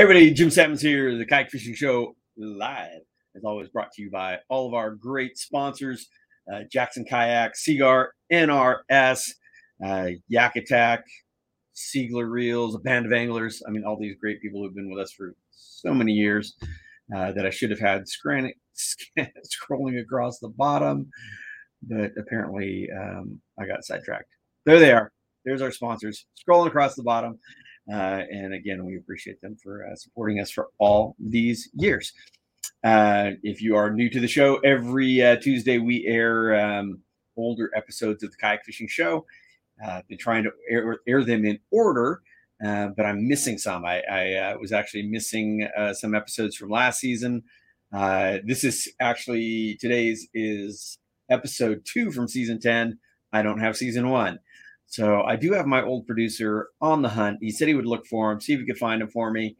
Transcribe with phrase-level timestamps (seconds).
[0.00, 3.02] Hey everybody, Jim Sammons here, the Kayak Fishing Show live,
[3.36, 6.08] as always, brought to you by all of our great sponsors
[6.50, 9.32] uh, Jackson Kayak, Seaguar, NRS,
[9.84, 11.04] uh, Yak Attack,
[11.76, 13.62] Seigler Reels, a band of anglers.
[13.68, 16.54] I mean, all these great people who've been with us for so many years
[17.14, 18.52] uh, that I should have had scrolling,
[19.18, 21.10] scrolling across the bottom,
[21.82, 24.30] but apparently um, I got sidetracked.
[24.64, 25.12] There they are.
[25.44, 27.38] There's our sponsors scrolling across the bottom.
[27.90, 32.12] Uh, and again, we appreciate them for uh, supporting us for all these years.
[32.84, 37.00] Uh, if you are new to the show, every uh, Tuesday we air um,
[37.36, 39.26] older episodes of the Kayak Fishing Show.
[39.82, 42.20] I've uh, been trying to air, air them in order,
[42.64, 43.84] uh, but I'm missing some.
[43.84, 47.42] I, I was actually missing some episodes from last season.
[47.92, 50.98] this is actually today's is
[51.30, 52.98] episode two from season 10.
[53.32, 54.38] I don't have season one.
[54.90, 57.38] So I do have my old producer on the hunt.
[57.40, 59.56] He said he would look for him, see if he could find him for me,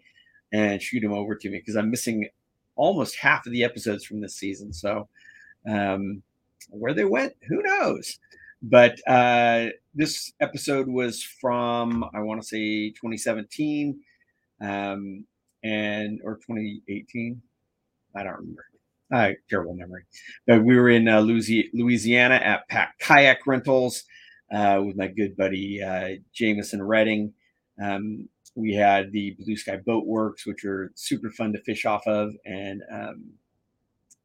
[0.53, 2.29] and shoot him over to me because I'm missing
[2.75, 4.73] almost half of the episodes from this season.
[4.73, 5.09] So
[5.69, 6.25] um,
[6.71, 8.19] where they went, who knows?
[8.61, 14.01] But uh, this episode was from I want to say 2017
[14.61, 15.25] um,
[15.63, 17.41] and or 2018.
[18.17, 18.65] I don't remember.
[19.13, 20.03] Uh, terrible memory.
[20.49, 24.05] But we were in uh, Louisiana at Pack Kayak Rentals
[24.53, 27.33] uh, with my good buddy uh, Jameson Redding.
[27.83, 32.07] Um, we had the Blue Sky Boat Works, which are super fun to fish off
[32.07, 33.25] of, and um,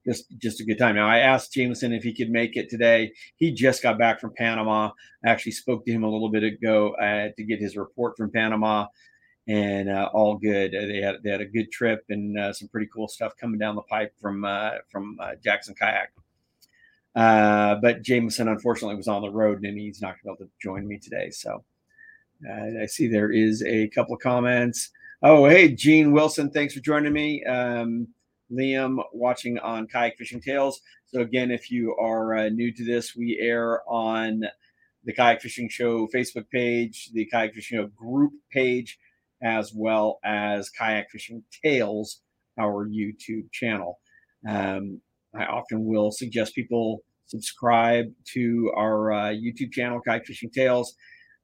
[0.06, 0.96] just just a good time.
[0.96, 3.12] Now I asked Jameson if he could make it today.
[3.38, 4.91] He just got back from Panama.
[5.25, 8.31] I actually spoke to him a little bit ago uh, to get his report from
[8.31, 8.88] Panama,
[9.47, 10.75] and uh, all good.
[10.75, 13.59] Uh, they had they had a good trip and uh, some pretty cool stuff coming
[13.59, 16.12] down the pipe from uh, from uh, Jackson Kayak.
[17.16, 20.46] Uh, but Jameson unfortunately was on the road and he's not going to be able
[20.46, 21.30] to join me today.
[21.30, 21.64] So
[22.48, 24.90] uh, I see there is a couple of comments.
[25.24, 27.44] Oh, hey, Gene Wilson, thanks for joining me.
[27.46, 28.08] Um,
[28.52, 30.81] Liam watching on Kayak Fishing Tales.
[31.06, 34.44] So, again, if you are uh, new to this, we air on
[35.04, 39.00] the Kayak Fishing Show Facebook page, the Kayak Fishing Show group page,
[39.42, 42.22] as well as Kayak Fishing Tales,
[42.59, 44.00] our YouTube channel.
[44.48, 45.02] Um,
[45.34, 50.96] I often will suggest people subscribe to our uh, YouTube channel, Kayak Fishing Tales.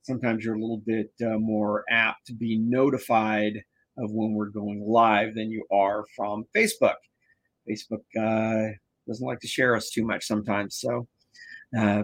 [0.04, 3.54] Sometimes you're a little bit uh, more apt to be notified
[3.98, 6.96] of when we're going live than you are from Facebook.
[7.70, 8.74] Facebook uh,
[9.08, 10.78] doesn't like to share us too much sometimes.
[10.78, 11.08] So,
[11.78, 12.04] uh,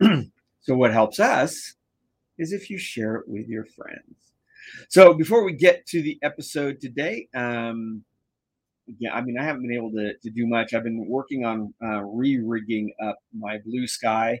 [0.60, 1.74] so what helps us
[2.38, 4.16] is if you share it with your friends.
[4.88, 8.04] So before we get to the episode today, um,
[8.98, 10.74] yeah, I mean, I haven't been able to, to do much.
[10.74, 14.40] I've been working on uh, re-rigging up my blue sky.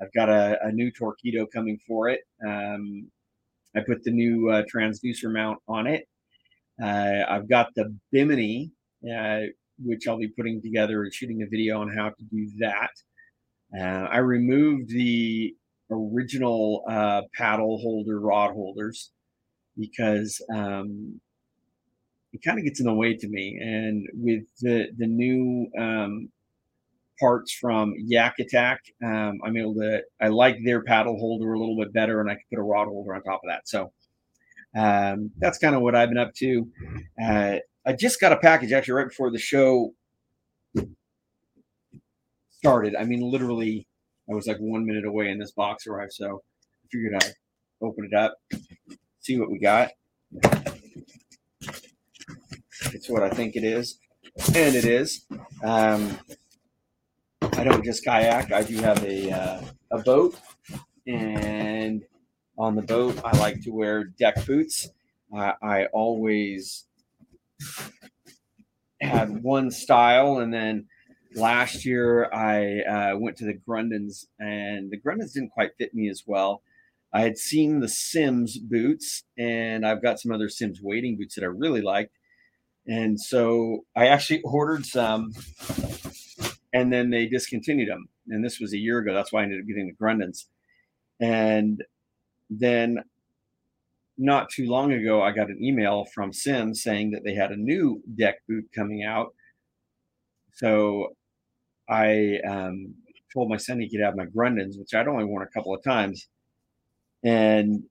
[0.00, 2.20] I've got a, a new Torqeedo coming for it.
[2.46, 3.10] Um,
[3.74, 6.06] I put the new uh, transducer mount on it.
[6.82, 8.72] Uh, I've got the Bimini,
[9.10, 9.40] uh,
[9.78, 12.90] which I'll be putting together and shooting a video on how to do that.
[13.78, 15.54] Uh, I removed the
[15.90, 19.12] original uh, paddle holder rod holders
[19.78, 21.20] because um,
[22.36, 23.58] it kind of gets in the way to me.
[23.60, 26.28] And with the the new um,
[27.18, 30.02] parts from Yak Attack, um, I'm able to.
[30.20, 32.88] I like their paddle holder a little bit better, and I can put a rod
[32.88, 33.66] holder on top of that.
[33.66, 33.92] So
[34.76, 36.68] um, that's kind of what I've been up to.
[37.22, 37.56] Uh,
[37.86, 39.94] I just got a package actually right before the show
[42.50, 42.96] started.
[42.96, 43.86] I mean, literally,
[44.30, 46.12] I was like one minute away, and this box arrived.
[46.12, 46.42] So
[46.84, 47.32] I figured I'd
[47.80, 48.36] open it up,
[49.20, 49.90] see what we got.
[52.92, 53.98] It's what I think it is,
[54.54, 55.26] and it is.
[55.64, 56.18] Um,
[57.42, 58.52] I don't just kayak.
[58.52, 59.62] I do have a uh,
[59.92, 60.38] a boat,
[61.06, 62.02] and
[62.58, 64.90] on the boat, I like to wear deck boots.
[65.34, 66.86] I, I always
[69.00, 70.86] had one style, and then
[71.34, 76.08] last year I uh, went to the Grundens, and the Grundens didn't quite fit me
[76.08, 76.62] as well.
[77.12, 81.44] I had seen the Simms boots, and I've got some other Simms wading boots that
[81.44, 82.12] I really liked.
[82.86, 85.32] And so I actually ordered some
[86.72, 88.08] and then they discontinued them.
[88.28, 89.14] And this was a year ago.
[89.14, 90.44] That's why I ended up getting the Grundens.
[91.20, 91.82] And
[92.50, 92.98] then
[94.18, 97.56] not too long ago, I got an email from Simms saying that they had a
[97.56, 99.34] new deck boot coming out.
[100.52, 101.16] So
[101.88, 102.94] I um,
[103.32, 105.82] told my son he could have my Grundens, which I'd only worn a couple of
[105.82, 106.28] times,
[107.24, 107.84] and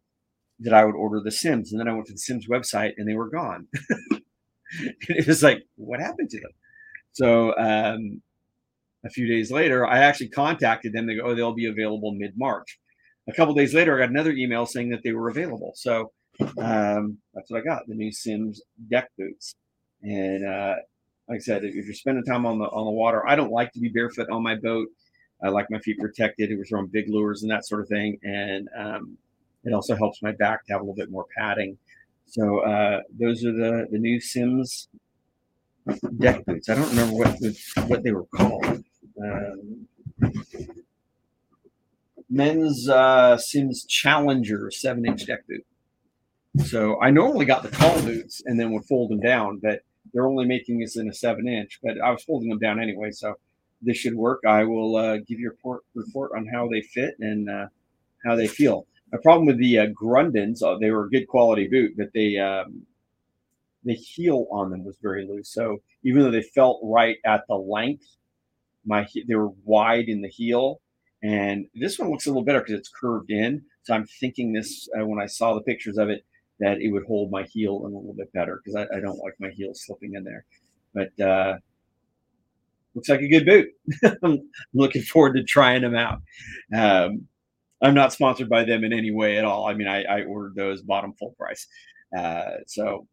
[0.60, 1.72] that I would order the Simms.
[1.72, 3.68] And then I went to the Simms website and they were gone.
[5.10, 6.52] it was like, what happened to them?
[7.12, 8.22] So um,
[9.06, 11.08] a few days later, I actually contacted them.
[11.08, 12.80] They go, oh, they'll be available mid March.
[13.28, 15.72] A couple days later, I got another email saying that they were available.
[15.76, 16.12] So
[16.58, 17.88] um, that's what I got.
[17.88, 19.56] The new Simms deck boots,
[20.04, 20.76] and uh,
[21.30, 23.72] like I said, if you're spending time on the on the water, I don't like
[23.74, 24.88] to be barefoot on my boat.
[25.44, 26.50] I like my feet protected.
[26.56, 29.18] We're throwing big lures and that sort of thing, and um,
[29.64, 31.78] it also helps my back to have a little bit more padding.
[32.27, 34.89] So uh, those are the the new Simms
[36.18, 36.69] deck boots.
[36.69, 37.57] I don't remember what the,
[37.88, 38.83] what they were called.
[39.22, 39.88] Um,
[42.30, 45.66] men's uh, Simms Challenger seven inch deck boot.
[46.66, 49.81] So I normally got the tall boots and then would fold them down, but
[50.13, 51.80] they're only making this in a seven inch.
[51.83, 53.36] But I was folding them down anyway, so
[53.81, 54.42] this should work.
[54.48, 57.68] I will uh, give you a report, report on how they fit and uh,
[58.25, 58.88] how they feel.
[59.16, 62.38] The problem with the uh, Grundens, uh, they were a good quality boot, but they
[62.38, 62.82] um,
[63.86, 65.54] the heel on them was very loose.
[65.54, 68.06] So even though they felt right at the length,
[68.86, 70.82] my they were wide in the heel,
[71.24, 73.64] and this one looks a little better because it's curved in.
[73.84, 76.26] So I'm thinking this uh, when I saw the pictures of it
[76.60, 79.20] that it would hold my heel in a little bit better because I, I, don't
[79.20, 80.46] like my heel slipping in there.
[80.94, 81.58] But uh,
[82.96, 83.70] looks like a good boot.
[84.24, 86.22] I'm looking forward to trying them out.
[86.74, 87.28] Um,
[87.81, 89.68] I'm not sponsored by them in any way at all.
[89.68, 91.68] I mean, I, I ordered those, bottom full price.
[92.18, 93.07] Uh, so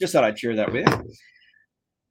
[0.00, 1.14] just thought I'd share that with you.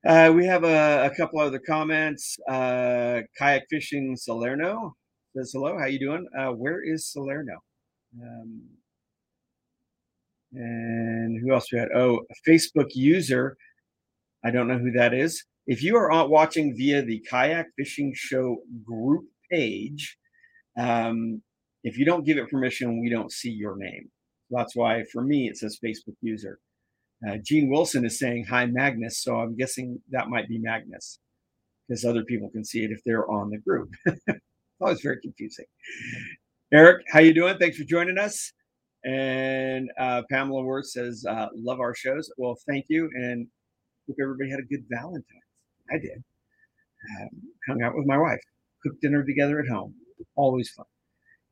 [0.07, 2.37] Uh, we have a, a, couple other comments.
[2.47, 4.95] Uh, kayak fishing Salerno
[5.35, 5.77] says hello.
[5.77, 6.25] How you doing?
[6.37, 7.59] Uh, where is Salerno?
[8.21, 8.61] Um,
[10.53, 11.89] and who else we had?
[11.93, 13.57] Oh, a Facebook user.
[14.43, 15.43] I don't know who that is.
[15.67, 20.17] If you are watching via the Kayak Fishing Show group page,
[20.77, 21.41] um,
[21.83, 24.09] if you don't give it permission, we don't see your name.
[24.49, 26.59] That's why for me it says Facebook user.
[27.27, 31.19] Uh, Gene Wilson is saying hi Magnus, so I'm guessing that might be Magnus
[31.87, 33.89] because other people can see it if they're on the group.
[34.81, 35.65] Always very confusing.
[36.71, 37.57] Eric, how you doing?
[37.57, 38.53] Thanks for joining us.
[39.03, 43.47] And uh, Pamela Worth says, uh, "Love our shows." Well, thank you, and
[44.07, 45.25] hope everybody had a good Valentine's.
[45.91, 46.23] I did.
[47.21, 47.29] Um,
[47.67, 48.41] hung out with my wife,
[48.83, 49.93] cooked dinner together at home.
[50.35, 50.85] Always fun.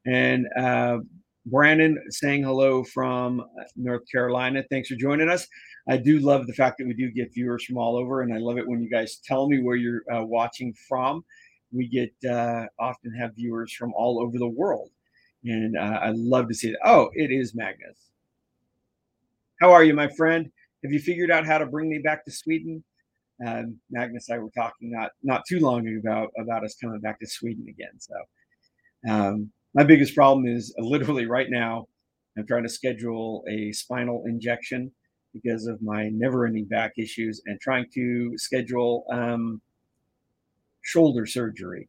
[0.05, 0.99] And uh,
[1.45, 3.43] Brandon saying hello from
[3.75, 4.63] North Carolina.
[4.69, 5.47] Thanks for joining us.
[5.89, 8.37] I do love the fact that we do get viewers from all over, and I
[8.37, 11.23] love it when you guys tell me where you're uh, watching from.
[11.71, 14.89] We get uh, often have viewers from all over the world,
[15.45, 16.77] and uh, I love to see it.
[16.83, 17.97] Oh, it is Magnus.
[19.61, 20.51] How are you, my friend?
[20.83, 22.83] Have you figured out how to bring me back to Sweden?
[23.45, 27.19] Um, Magnus I were talking not not too long ago about about us coming back
[27.19, 27.99] to Sweden again.
[27.99, 28.15] So
[29.07, 31.87] um, my biggest problem is literally right now,
[32.37, 34.91] I'm trying to schedule a spinal injection
[35.33, 39.61] because of my never-ending back issues, and trying to schedule um,
[40.81, 41.87] shoulder surgery.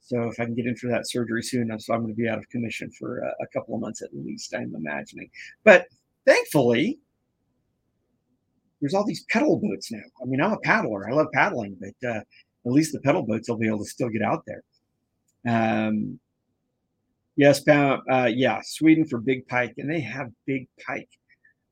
[0.00, 2.28] So if I can get in for that surgery soon, so I'm going to be
[2.28, 4.54] out of commission for a, a couple of months at least.
[4.54, 5.30] I'm imagining,
[5.64, 5.86] but
[6.26, 6.98] thankfully,
[8.80, 10.02] there's all these pedal boats now.
[10.22, 11.08] I mean, I'm a paddler.
[11.08, 12.20] I love paddling, but uh,
[12.66, 14.62] at least the pedal boats will be able to still get out there.
[15.46, 16.18] Um,
[17.40, 21.08] yes, uh, yeah, Sweden for big pike, and they have big pike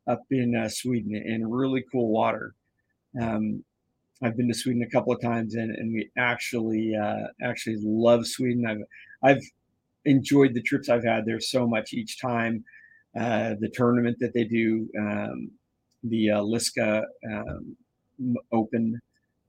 [0.07, 2.55] up in uh, Sweden in really cool water.
[3.21, 3.63] Um,
[4.23, 8.27] I've been to Sweden a couple of times, and, and we actually uh, actually love
[8.27, 8.67] Sweden.
[8.67, 8.83] I've
[9.23, 9.43] I've
[10.07, 12.65] enjoyed the trips I've had there so much each time.
[13.15, 15.51] Uh, the tournament that they do, um,
[16.03, 17.77] the uh, Liska um,
[18.53, 18.99] Open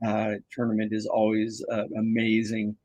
[0.06, 2.76] uh, tournament, is always uh, amazing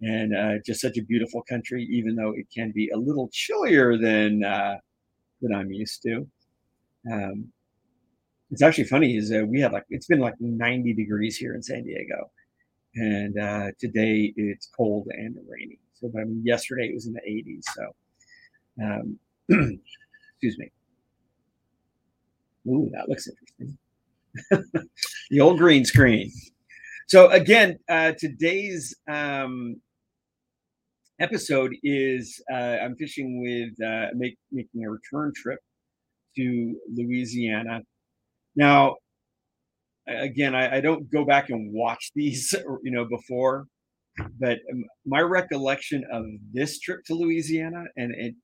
[0.00, 3.96] and uh, just such a beautiful country, even though it can be a little chillier
[3.96, 4.76] than uh,
[5.40, 6.26] than I'm used to.
[7.10, 7.48] Um,
[8.50, 11.62] it's actually funny is uh, we have like it's been like 90 degrees here in
[11.62, 12.30] San Diego,
[12.94, 15.78] and uh, today it's cold and rainy.
[15.94, 17.64] So, but I mean, yesterday it was in the 80s.
[17.74, 17.92] So,
[18.82, 19.18] um,
[20.34, 20.70] excuse me.
[22.68, 23.78] Ooh, that looks interesting.
[25.30, 26.30] the old green screen.
[27.06, 29.80] So again, uh, today's um,
[31.20, 35.58] episode is uh, I'm fishing with uh, make, making a return trip
[36.36, 37.80] to Louisiana.
[38.56, 38.96] Now,
[40.06, 43.66] again, I, I, don't go back and watch these, you know, before,
[44.40, 44.58] but
[45.06, 48.34] my recollection of this trip to Louisiana, and it,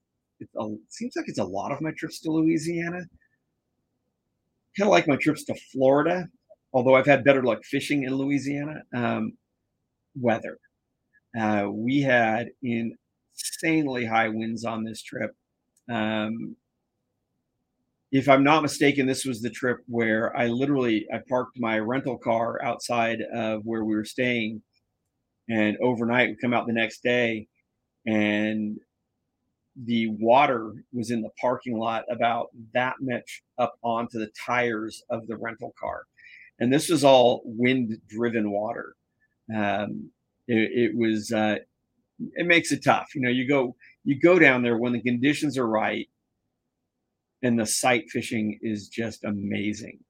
[0.40, 3.00] it, it seems like it's a lot of my trips to Louisiana.
[4.76, 6.26] Kind of like my trips to Florida,
[6.73, 8.83] although I've had better luck fishing in Louisiana.
[8.95, 9.33] Um,
[10.16, 10.59] weather
[11.38, 15.32] uh, we had insanely high winds on this trip.
[15.90, 16.56] Um,
[18.12, 22.16] if I'm not mistaken, this was the trip where I literally I parked my rental
[22.16, 24.62] car outside of where we were staying,
[25.48, 27.48] and overnight we come out the next day,
[28.06, 28.78] and
[29.84, 35.26] the water was in the parking lot about that much up onto the tires of
[35.26, 36.04] the rental car.
[36.60, 38.94] And this was all wind driven water.
[39.54, 40.10] Um,
[40.46, 41.56] it, it, was, uh,
[42.18, 43.14] it makes it tough.
[43.14, 46.08] You know, you go, you go down there when the conditions are right
[47.42, 50.00] and the sight fishing is just amazing.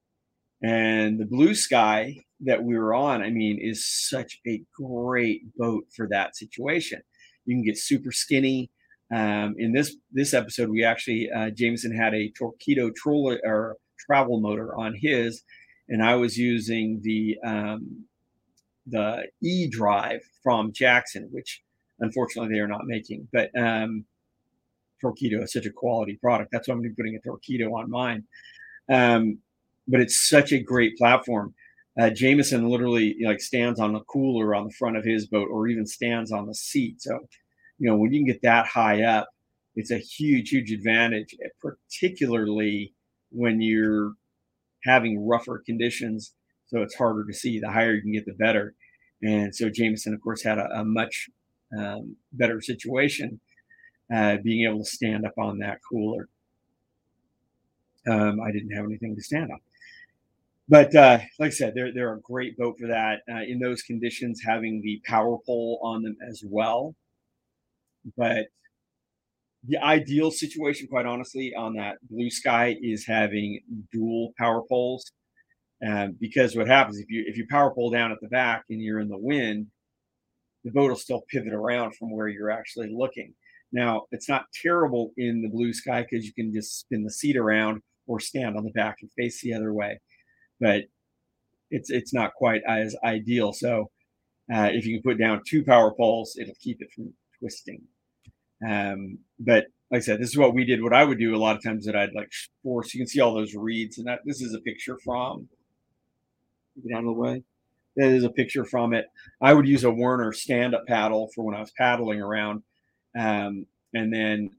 [0.62, 5.84] And the blue sky that we were on, I mean, is such a great boat
[5.94, 7.02] for that situation.
[7.44, 8.70] You can get super skinny
[9.14, 14.40] um, in this this episode, we actually uh, Jameson had a Torqeedo troller or travel
[14.40, 15.42] motor on his,
[15.88, 18.06] and I was using the um,
[18.86, 21.62] the E drive from Jackson, which
[22.00, 23.28] unfortunately they are not making.
[23.32, 24.04] But um,
[25.02, 26.50] Torqeedo is such a quality product.
[26.52, 28.24] That's why I'm going to be putting a Torqeedo on mine.
[28.90, 29.38] Um,
[29.86, 31.54] but it's such a great platform.
[31.98, 35.68] Uh, Jameson literally like stands on the cooler on the front of his boat, or
[35.68, 37.00] even stands on the seat.
[37.00, 37.20] So
[37.78, 39.28] you know, when you can get that high up,
[39.76, 42.94] it's a huge, huge advantage, particularly
[43.30, 44.12] when you're
[44.84, 46.32] having rougher conditions.
[46.74, 47.60] So it's harder to see.
[47.60, 48.74] The higher you can get, the better.
[49.22, 51.30] And so Jameson, of course, had a, a much
[51.78, 53.40] um, better situation
[54.14, 56.28] uh, being able to stand up on that cooler.
[58.08, 59.60] Um, I didn't have anything to stand on.
[60.68, 63.20] But uh, like I said, they're, they're a great boat for that.
[63.30, 66.94] Uh, in those conditions, having the power pole on them as well
[68.16, 68.46] but
[69.66, 73.60] the ideal situation, quite honestly, on that blue sky is having
[73.92, 75.10] dual power poles.
[75.86, 78.80] Um, because what happens if you if you power pole down at the back and
[78.80, 79.66] you're in the wind,
[80.64, 83.34] the boat will still pivot around from where you're actually looking.
[83.72, 87.36] Now it's not terrible in the blue sky because you can just spin the seat
[87.36, 89.98] around or stand on the back and face the other way,
[90.60, 90.84] but
[91.70, 93.52] it's it's not quite as ideal.
[93.52, 93.90] So
[94.52, 97.82] uh, if you can put down two power poles, it'll keep it from twisting.
[98.68, 100.82] Um, but like I said, this is what we did.
[100.82, 102.30] What I would do a lot of times that I'd like
[102.62, 102.94] force.
[102.94, 105.48] You can see all those reeds, and that this is a picture from.
[106.82, 107.42] Get out of the way.
[107.96, 109.06] That is a picture from it.
[109.40, 112.62] I would use a Werner stand-up paddle for when I was paddling around,
[113.16, 114.50] um, and then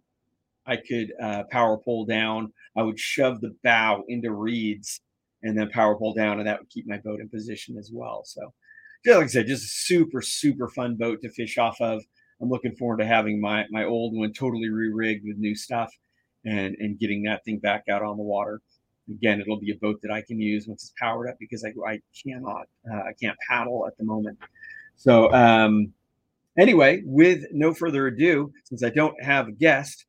[0.65, 2.53] I could uh, power pull down.
[2.77, 5.01] I would shove the bow into reeds,
[5.43, 8.24] and then power pull down, and that would keep my boat in position as well.
[8.25, 8.53] So,
[9.05, 12.01] yeah, like I said, just a super super fun boat to fish off of.
[12.41, 15.91] I'm looking forward to having my my old one totally re-rigged with new stuff
[16.45, 18.62] and and getting that thing back out on the water.
[19.10, 21.74] Again, it'll be a boat that I can use once it's powered up because I,
[21.88, 24.40] I cannot uh, I can't paddle at the moment.
[24.96, 25.94] So um,
[26.58, 30.06] anyway, with no further ado, since I don't have a guest,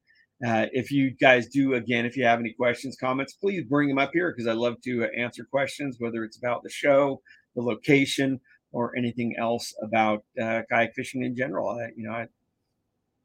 [0.47, 3.99] uh, if you guys do again, if you have any questions, comments, please bring them
[3.99, 7.21] up here because I love to answer questions, whether it's about the show,
[7.55, 8.41] the location,
[8.73, 11.71] or anything else about uh, kayak fishing in general.
[11.71, 12.26] I, you know, I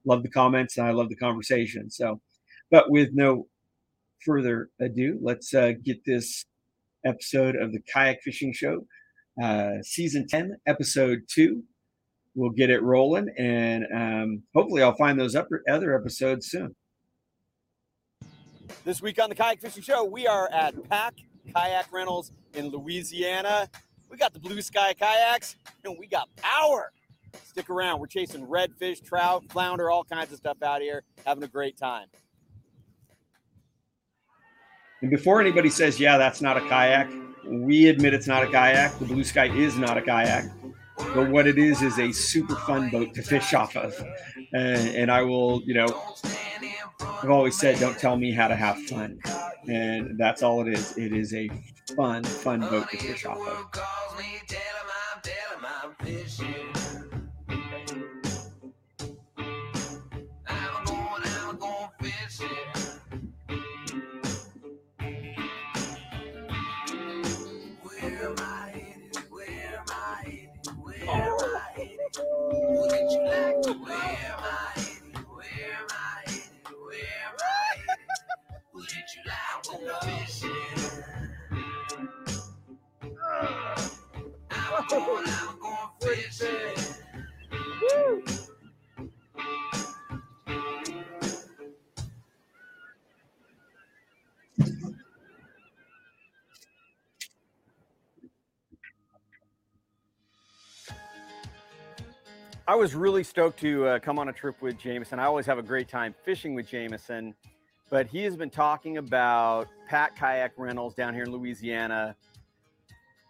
[0.05, 1.89] love the comments and I love the conversation.
[1.89, 2.21] So,
[2.69, 3.47] but with no
[4.25, 6.45] further ado, let's uh, get this
[7.05, 8.85] episode of the Kayak Fishing Show,
[9.41, 11.63] uh, season 10, episode two.
[12.35, 16.75] We'll get it rolling and um, hopefully I'll find those upper, other episodes soon.
[18.85, 21.15] This week on the Kayak Fishing Show, we are at Pack
[21.53, 23.67] Kayak Rentals in Louisiana.
[24.09, 26.91] We got the blue sky kayaks and we got power.
[27.43, 27.99] Stick around.
[27.99, 32.07] We're chasing redfish, trout, flounder, all kinds of stuff out here, having a great time.
[35.01, 37.11] And before anybody says, yeah, that's not a kayak,
[37.45, 38.97] we admit it's not a kayak.
[38.99, 40.51] The blue sky is not a kayak.
[40.97, 43.95] But what it is is a super fun boat to fish off of.
[44.53, 45.87] And, and I will, you know,
[47.01, 49.19] I've always said, don't tell me how to have fun.
[49.67, 50.95] And that's all it is.
[50.97, 51.49] It is a
[51.95, 53.71] fun, fun boat to fish off of.
[73.01, 74.83] Wouldn't you like to wear my
[79.15, 81.03] you to?
[84.51, 86.95] I'm going, I'm going fishing.
[87.81, 88.40] Woo!
[102.67, 105.19] I was really stoked to uh, come on a trip with Jameson.
[105.19, 107.33] I always have a great time fishing with Jameson,
[107.89, 112.15] but he has been talking about Pat Kayak Rentals down here in Louisiana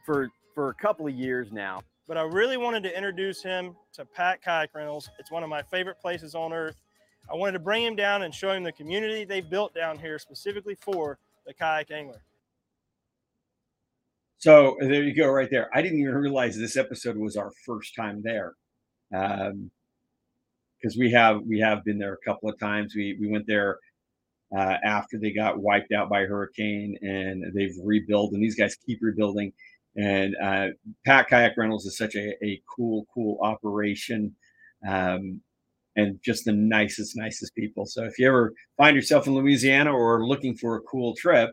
[0.06, 1.82] for for a couple of years now.
[2.08, 5.10] But I really wanted to introduce him to Pat Kayak Rentals.
[5.18, 6.82] It's one of my favorite places on earth.
[7.32, 10.20] I wanted to bring him down and show him the community they built down here
[10.20, 12.22] specifically for the kayak angler.
[14.40, 15.70] So there you go, right there.
[15.74, 18.56] I didn't even realize this episode was our first time there,
[19.12, 19.52] because
[20.96, 22.96] um, we have we have been there a couple of times.
[22.96, 23.80] We we went there
[24.56, 29.00] uh, after they got wiped out by hurricane, and they've rebuilt, and these guys keep
[29.02, 29.54] rebuilding.
[29.96, 30.68] And uh,
[31.06, 34.36] Pack Kayak Rentals is such a, a cool, cool operation.
[34.88, 35.42] Um,
[35.98, 37.86] and just the nicest, nicest people.
[37.86, 41.52] So if you ever find yourself in Louisiana or looking for a cool trip,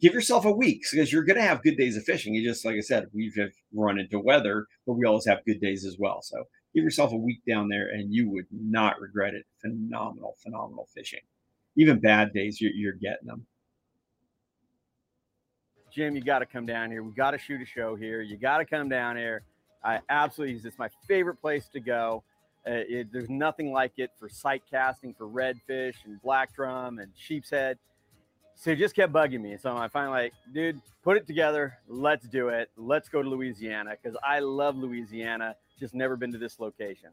[0.00, 2.34] give yourself a week because you're going to have good days of fishing.
[2.34, 3.36] You just, like I said, we've
[3.74, 6.22] run into weather, but we always have good days as well.
[6.22, 6.44] So
[6.78, 9.44] give yourself a week down there and you would not regret it.
[9.60, 11.20] Phenomenal, phenomenal fishing.
[11.74, 13.44] Even bad days, you're, you're getting them.
[15.90, 17.02] Jim, you got to come down here.
[17.02, 18.20] We got to shoot a show here.
[18.20, 19.42] You got to come down here.
[19.82, 22.22] I absolutely, it's my favorite place to go.
[22.64, 27.10] Uh, it, there's nothing like it for sight casting for redfish and black drum and
[27.16, 27.78] sheep's head.
[28.54, 29.56] So it just kept bugging me.
[29.56, 31.78] So I finally like, dude, put it together.
[31.88, 32.70] Let's do it.
[32.76, 35.56] Let's go to Louisiana because I love Louisiana.
[35.78, 37.10] Just never been to this location.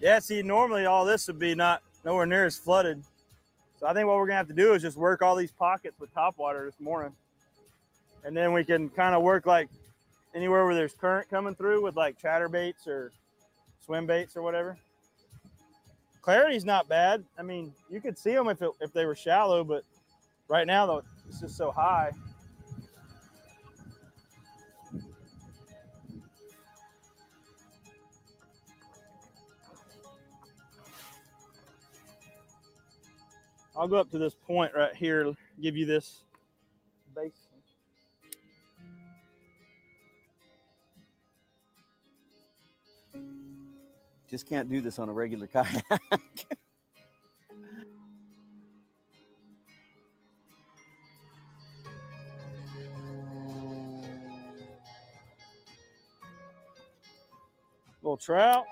[0.00, 3.04] Yeah, see, normally all this would be not nowhere near as flooded.
[3.78, 6.00] So I think what we're gonna have to do is just work all these pockets
[6.00, 7.12] with top water this morning.
[8.24, 9.68] And then we can kind of work like
[10.34, 13.12] anywhere where there's current coming through with like chatter baits or
[13.84, 14.76] swim baits or whatever.
[16.22, 17.24] Clarity's not bad.
[17.36, 19.82] I mean, you could see them if, it, if they were shallow, but
[20.48, 22.12] right now though, it's just so high.
[33.74, 36.20] I'll go up to this point right here, give you this
[37.16, 37.41] base.
[44.32, 45.84] Just can't do this on a regular kayak.
[58.02, 58.64] Little trout.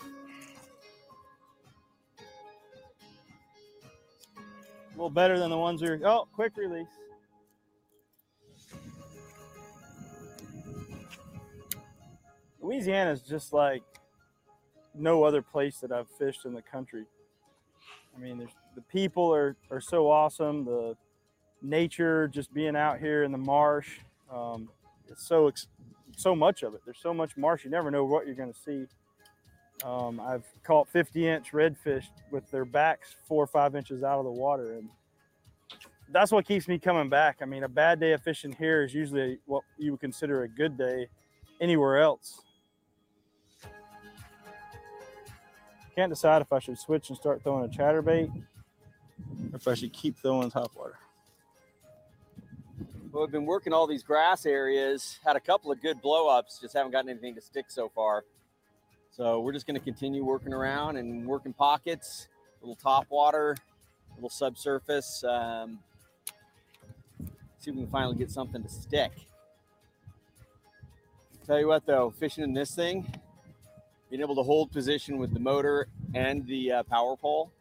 [0.00, 0.06] A
[4.92, 6.86] little better than the ones we are oh, quick release.
[12.64, 13.82] Louisiana is just like
[14.94, 17.04] no other place that I've fished in the country.
[18.16, 20.64] I mean, the people are, are so awesome.
[20.64, 20.96] The
[21.60, 23.98] nature, just being out here in the marsh,
[24.32, 24.70] um,
[25.08, 25.52] it's so
[26.16, 26.80] so much of it.
[26.86, 27.64] There's so much marsh.
[27.64, 28.86] You never know what you're going to see.
[29.84, 34.24] Um, I've caught 50 inch redfish with their backs four or five inches out of
[34.24, 34.78] the water.
[34.78, 34.88] And
[36.10, 37.38] that's what keeps me coming back.
[37.42, 40.48] I mean, a bad day of fishing here is usually what you would consider a
[40.48, 41.08] good day
[41.60, 42.43] anywhere else.
[45.94, 48.28] Can't decide if I should switch and start throwing a chatterbait
[49.52, 50.98] or if I should keep throwing top water.
[53.12, 56.58] Well, we've been working all these grass areas, had a couple of good blow ups,
[56.60, 58.24] just haven't gotten anything to stick so far.
[59.12, 62.26] So we're just going to continue working around and working pockets,
[62.60, 63.56] little top water,
[64.16, 65.22] little subsurface.
[65.22, 65.78] Um,
[67.60, 69.12] see if we can finally get something to stick.
[71.46, 73.06] Tell you what, though, fishing in this thing,
[74.14, 77.52] being able to hold position with the motor and the uh, power pole,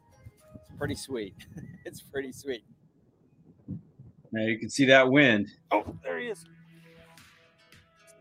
[0.53, 1.33] it's pretty sweet.
[1.85, 2.63] it's pretty sweet.
[4.31, 5.47] Now you can see that wind.
[5.71, 6.45] Oh, there he is.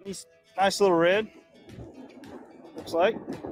[0.07, 0.25] Nice,
[0.57, 1.31] nice little red
[2.75, 3.16] looks like.
[3.29, 3.45] This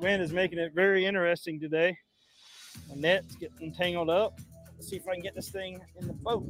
[0.00, 1.98] wind is making it very interesting today.
[2.88, 4.40] My net's getting tangled up.
[4.76, 6.46] Let's see if I can get this thing in the boat.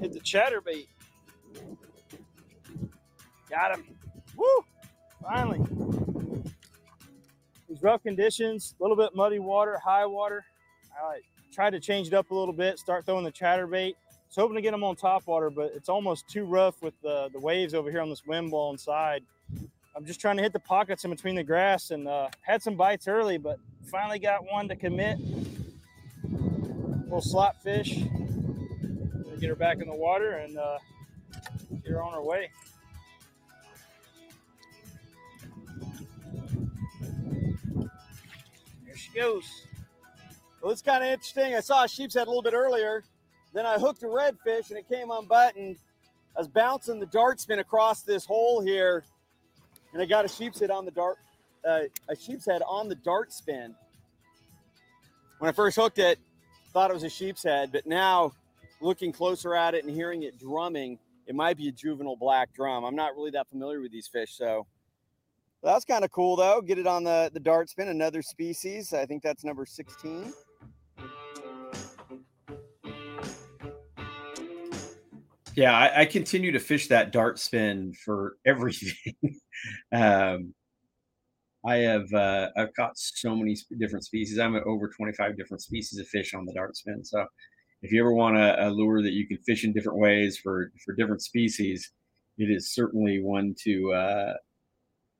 [0.00, 0.86] Hit the chatterbait.
[3.48, 3.84] Got him.
[4.36, 4.64] Woo!
[5.22, 5.60] Finally
[7.74, 10.44] these rough conditions, a little bit muddy water, high water.
[10.96, 11.18] I
[11.52, 13.94] tried to change it up a little bit, start throwing the chatterbait.
[14.28, 17.28] Was hoping to get them on top water, but it's almost too rough with the,
[17.32, 19.22] the waves over here on this wind blowing side.
[19.96, 22.74] I'm just trying to hit the pockets in between the grass and uh, had some
[22.74, 25.18] bites early, but finally got one to commit.
[27.04, 28.00] Little slot fish.
[29.40, 30.78] Get her back in the water and uh,
[31.82, 32.50] get her on her way.
[38.86, 39.44] There she goes.
[40.60, 41.54] Well, it's kind of interesting.
[41.54, 43.04] I saw a sheep's head a little bit earlier.
[43.52, 45.76] Then I hooked a redfish and it came unbuttoned.
[46.36, 49.04] I was bouncing the dart spin across this hole here,
[49.94, 51.16] and I got a sheep's head on the dart,
[51.66, 53.74] uh, a sheep's head on the dart spin.
[55.38, 56.18] When I first hooked it,
[56.72, 58.32] thought it was a sheep's head, but now
[58.80, 62.84] looking closer at it and hearing it drumming, it might be a juvenile black drum.
[62.84, 64.66] I'm not really that familiar with these fish, so
[65.62, 66.60] that's kind of cool though.
[66.60, 68.92] Get it on the the dart spin, another species.
[68.92, 70.34] I think that's number 16.
[75.56, 79.14] Yeah, I, I continue to fish that dart spin for everything.
[79.92, 80.54] um,
[81.66, 84.38] I have uh, I've caught so many different species.
[84.38, 87.02] I'm at over 25 different species of fish on the dart spin.
[87.04, 87.24] So
[87.82, 90.70] if you ever want a, a lure that you can fish in different ways for
[90.84, 91.90] for different species,
[92.36, 94.34] it is certainly one to uh,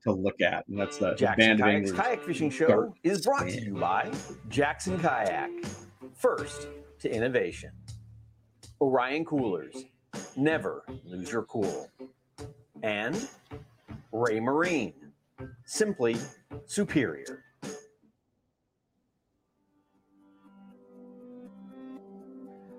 [0.03, 0.66] to look at.
[0.68, 1.92] And that's the, the Jackson of Kayak's.
[1.92, 4.12] Kayak Fishing Show is brought to you by
[4.49, 5.51] Jackson Kayak.
[6.14, 6.68] First
[7.01, 7.70] to innovation.
[8.81, 9.85] Orion Coolers.
[10.37, 11.90] Never lose your cool.
[12.83, 13.29] And
[14.12, 14.94] Raymarine.
[15.64, 16.16] Simply
[16.66, 17.42] superior.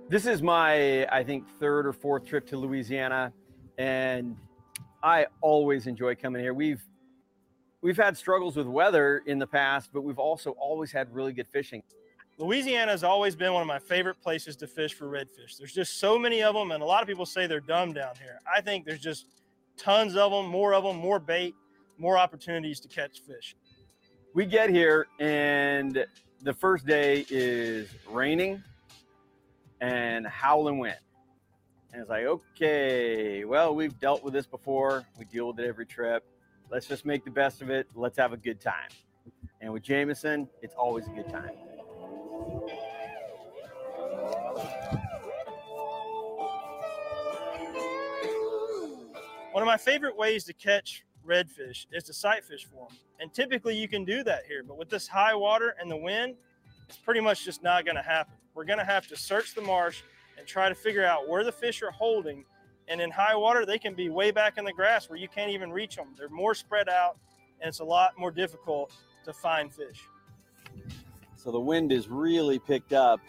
[0.08, 3.34] This is my, I think, third or fourth trip to Louisiana,
[3.80, 4.38] and
[5.02, 6.54] I always enjoy coming here.
[6.54, 6.84] We've
[7.82, 11.48] we've had struggles with weather in the past, but we've also always had really good
[11.48, 11.82] fishing.
[12.38, 15.58] Louisiana has always been one of my favorite places to fish for redfish.
[15.58, 18.15] There's just so many of them, and a lot of people say they're dumb down
[18.21, 18.39] here.
[18.54, 19.28] I think there's just
[19.78, 21.56] tons of them, more of them, more bait,
[21.98, 23.56] more opportunities to catch fish.
[24.34, 26.06] We get here, and
[26.41, 28.62] the first day is raining
[29.80, 30.98] and howling wind.
[31.93, 35.06] And it's like, okay, well, we've dealt with this before.
[35.17, 36.26] We deal with it every trip.
[36.69, 37.88] Let's just make the best of it.
[37.95, 38.89] Let's have a good time.
[39.62, 41.52] And with Jameson, it's always a good time.
[49.52, 52.98] One of my favorite ways to catch redfish is to sight fish for them.
[53.21, 56.36] And typically you can do that here, but with this high water and the wind,
[56.89, 58.34] it's pretty much just not going to happen.
[58.54, 60.02] We're going to have to search the marsh
[60.38, 62.43] and try to figure out where the fish are holding.
[62.88, 65.52] And in high water, they can be way back in the grass where you can't
[65.52, 66.08] even reach them.
[66.17, 67.17] They're more spread out
[67.62, 68.91] and it's a lot more difficult
[69.24, 70.02] to find fish.
[71.46, 73.22] So the wind is really picked up.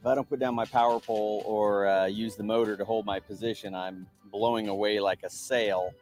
[0.00, 3.04] If I don't put down my power pole or uh, use the motor to hold
[3.04, 5.92] my position, I'm blowing away like a sail.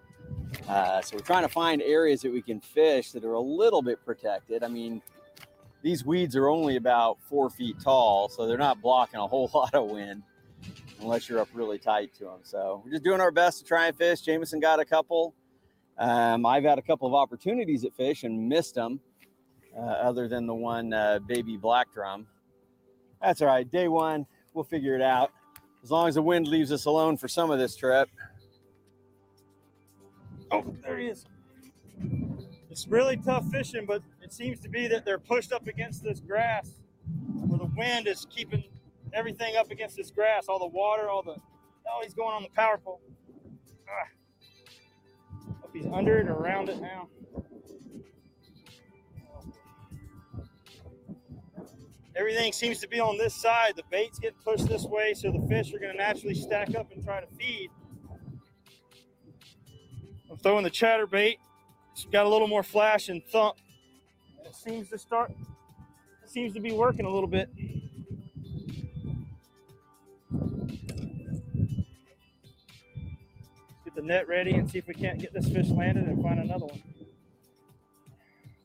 [0.68, 3.82] Uh, so we're trying to find areas that we can fish that are a little
[3.82, 4.62] bit protected.
[4.62, 5.02] I mean,
[5.82, 9.74] these weeds are only about four feet tall, so they're not blocking a whole lot
[9.74, 10.22] of wind
[11.00, 12.38] unless you're up really tight to them.
[12.44, 14.20] So we're just doing our best to try and fish.
[14.20, 15.34] Jameson got a couple.
[15.98, 19.00] Um, I've had a couple of opportunities at fish and missed them
[19.78, 22.26] uh, other than the one uh, baby black drum.
[23.22, 23.70] That's all right.
[23.70, 25.30] Day one, we'll figure it out.
[25.82, 28.08] As long as the wind leaves us alone for some of this trip.
[30.50, 31.24] Oh, there he is.
[32.70, 36.20] It's really tough fishing, but it seems to be that they're pushed up against this
[36.20, 36.70] grass
[37.46, 38.64] where the wind is keeping
[39.12, 41.36] everything up against this grass, all the water, all the.
[41.90, 43.00] Oh, he's going on the power pole.
[43.88, 44.08] Ah.
[45.62, 47.08] Hope he's under it or around it now.
[52.18, 53.74] Everything seems to be on this side.
[53.76, 56.90] The bait's getting pushed this way, so the fish are going to naturally stack up
[56.90, 57.70] and try to feed.
[60.28, 61.38] I'm throwing the chatter bait.
[61.92, 63.58] It's got a little more flash and thump.
[64.44, 65.32] It seems to start.
[66.26, 67.48] Seems to be working a little bit.
[73.84, 76.40] Get the net ready and see if we can't get this fish landed and find
[76.40, 76.82] another one.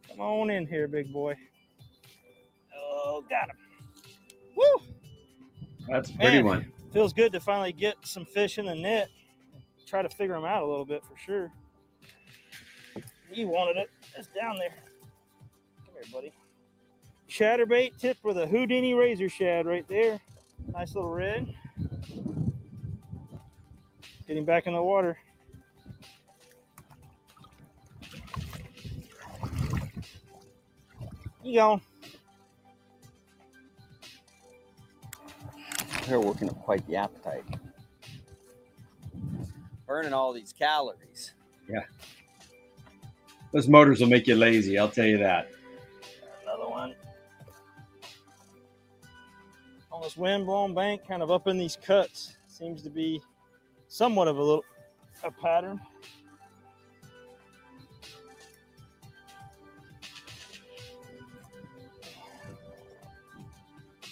[0.10, 1.36] Come on in here, big boy.
[3.04, 3.58] Oh, got him.
[4.56, 4.82] Woo!
[5.90, 6.46] That's a pretty Man.
[6.46, 6.72] one.
[6.94, 9.10] Feels good to finally get some fish in the net.
[9.88, 11.52] Try to figure them out a little bit for sure.
[13.30, 13.90] He wanted it.
[14.18, 14.74] It's down there.
[15.86, 16.32] Come here, buddy.
[17.30, 20.20] Chatterbait tipped with a Houdini razor shad right there.
[20.72, 21.54] Nice little red.
[24.28, 25.18] Getting back in the water.
[31.44, 31.82] You going?
[36.08, 37.46] They're working up quite the appetite.
[39.88, 41.34] Burning all these calories.
[41.70, 41.84] Yeah.
[43.52, 44.78] Those motors will make you lazy.
[44.78, 45.50] I'll tell you that.
[46.44, 46.96] Another one.
[49.92, 53.22] On this wind-blown bank, kind of up in these cuts, seems to be
[53.88, 54.66] somewhat of a little
[55.24, 55.80] a pattern.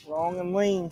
[0.07, 0.91] Long and lean.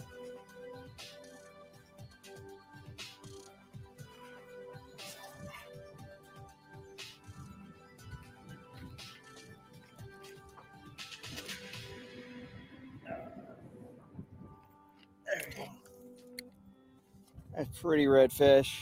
[17.89, 18.82] Pretty redfish.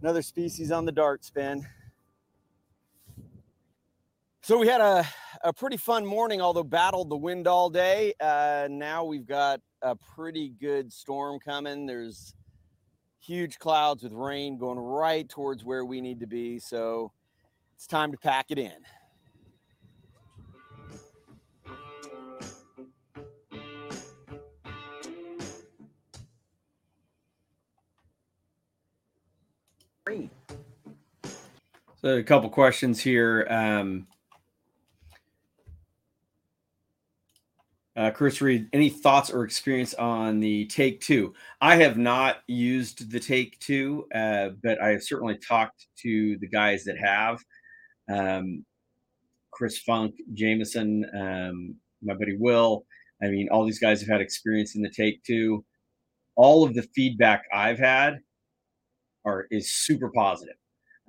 [0.00, 1.66] Another species on the dart spin.
[4.42, 5.04] So we had a,
[5.42, 8.14] a pretty fun morning, although battled the wind all day.
[8.20, 11.84] Uh, now we've got a pretty good storm coming.
[11.84, 12.32] There's
[13.18, 16.60] huge clouds with rain going right towards where we need to be.
[16.60, 17.10] So
[17.74, 18.84] it's time to pack it in.
[32.04, 33.46] So a couple questions here.
[33.48, 34.08] Um,
[37.94, 41.32] uh, Chris Reed, any thoughts or experience on the Take Two?
[41.60, 46.48] I have not used the Take Two, uh, but I have certainly talked to the
[46.48, 47.38] guys that have.
[48.12, 48.64] Um,
[49.52, 52.84] Chris Funk, Jameson, um, my buddy Will.
[53.22, 55.64] I mean, all these guys have had experience in the Take Two.
[56.34, 58.18] All of the feedback I've had
[59.24, 60.56] are is super positive.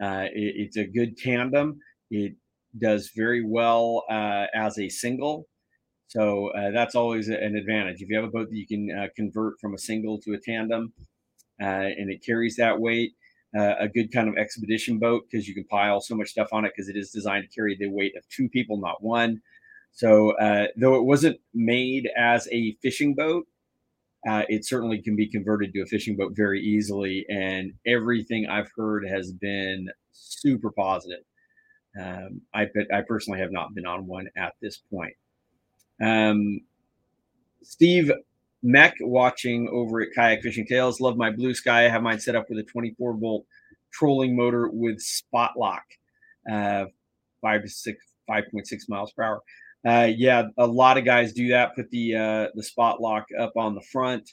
[0.04, 1.80] Uh, it, it's a good tandem.
[2.12, 2.34] It
[2.78, 5.48] does very well uh, as a single.
[6.08, 8.02] So uh, that's always an advantage.
[8.02, 10.40] If you have a boat that you can uh, convert from a single to a
[10.40, 10.94] tandem
[11.62, 13.12] uh, and it carries that weight,
[13.56, 16.72] a good kind of expedition boat because you can pile so much stuff on it
[16.76, 19.42] because it is designed to carry the weight of two people, not one.
[19.92, 20.34] So
[20.76, 23.46] though it wasn't made as a fishing boat,
[24.28, 27.26] uh, it certainly can be converted to a fishing boat very easily.
[27.30, 31.24] And everything I've heard has been super positive.
[32.00, 35.14] Um, I, I personally have not been on one at this point.
[36.02, 36.62] Um,
[37.62, 38.12] Steve
[38.64, 41.02] Meck watching over at Kayak Fishing Tales.
[41.02, 41.86] Love my blue sky.
[41.86, 43.46] I have mine set up with a 24 volt
[43.92, 45.84] trolling motor with spot lock,
[46.52, 46.86] uh,
[47.42, 49.42] five to six, 5.6 miles per hour.
[49.86, 51.76] Uh, yeah, a lot of guys do that.
[51.76, 54.30] Put the uh, the spot lock up on the front.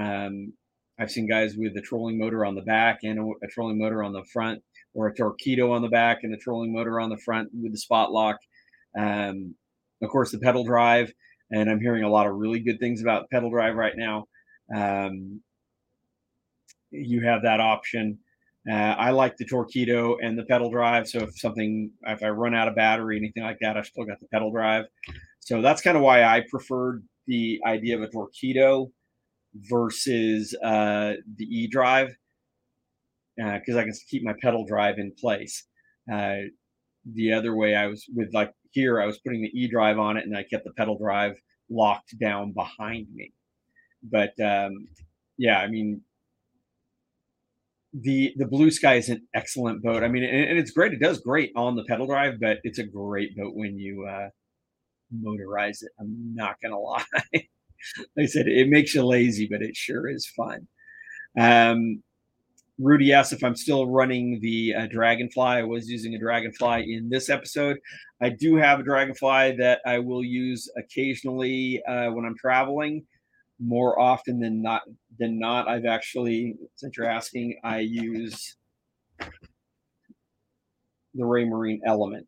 [0.00, 0.54] Um,
[0.98, 4.02] I've seen guys with a trolling motor on the back and a, a, trolling motor
[4.02, 4.62] on the front,
[4.94, 7.78] or a Torqeedo on the back and a trolling motor on the front with the
[7.78, 8.38] spot lock.
[8.98, 9.54] Um,
[10.02, 11.12] of course, the pedal drive,
[11.50, 14.26] and I'm hearing a lot of really good things about pedal drive right now.
[14.74, 15.42] Um,
[16.90, 18.18] you have that option.
[18.70, 21.08] Uh, I like the Torqeedo and the pedal drive.
[21.08, 24.20] So if something, if I run out of battery, anything like that, I've still got
[24.20, 24.84] the pedal drive.
[25.40, 28.90] So that's kind of why I preferred the idea of a Torqeedo
[29.54, 32.14] versus uh, the e drive
[33.36, 35.64] because uh, I can keep my pedal drive in place.
[36.12, 36.36] Uh,
[37.14, 40.16] the other way, I was with like here, I was putting the e drive on
[40.16, 41.34] it and I kept the pedal drive
[41.70, 43.32] locked down behind me.
[44.02, 44.86] But um,
[45.38, 46.02] yeah, I mean,
[47.92, 50.02] the the blue sky is an excellent boat.
[50.02, 50.92] I mean and, and, it's great.
[50.92, 54.28] It does great on the pedal drive but it's a great boat when you uh
[55.14, 55.90] motorize it.
[56.00, 57.04] I'm not gonna lie.
[58.16, 60.68] Like i said it makes you lazy but it sure is fun.
[61.36, 62.02] Um
[62.78, 65.58] rudy asked if i'm still running the uh, dragonfly.
[65.58, 67.78] I was using a dragonfly in this episode.
[68.20, 73.04] I do have a dragonfly that i will use occasionally uh, when i'm traveling
[73.62, 74.82] more often than not
[75.18, 78.56] than not i've actually since you're asking i use
[81.14, 82.26] the Raymarine element.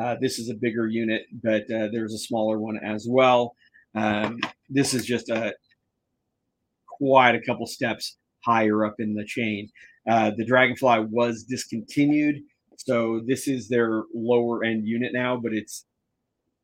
[0.00, 3.54] Uh, this is a bigger unit but uh, there's a smaller one as well.
[3.94, 5.54] Um, this is just a
[6.88, 9.70] quite a couple steps higher up in the chain.
[10.08, 12.42] Uh, the dragonfly was discontinued
[12.76, 15.86] so this is their lower end unit now but it's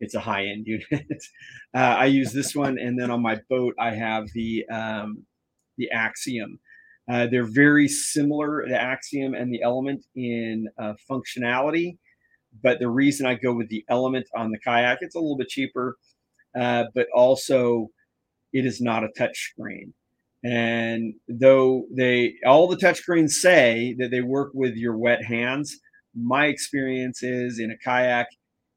[0.00, 0.86] it's a high end unit.
[1.74, 5.24] uh, I use this one, and then on my boat I have the um,
[5.78, 6.58] the Axiom.
[7.10, 11.98] Uh, they're very similar, the Axiom and the Element in uh, functionality,
[12.62, 15.48] but the reason I go with the Element on the kayak, it's a little bit
[15.48, 15.96] cheaper,
[16.58, 17.88] uh, but also
[18.52, 19.92] it is not a touch screen.
[20.44, 25.78] And though they all the touchscreens say that they work with your wet hands,
[26.14, 28.28] my experience is in a kayak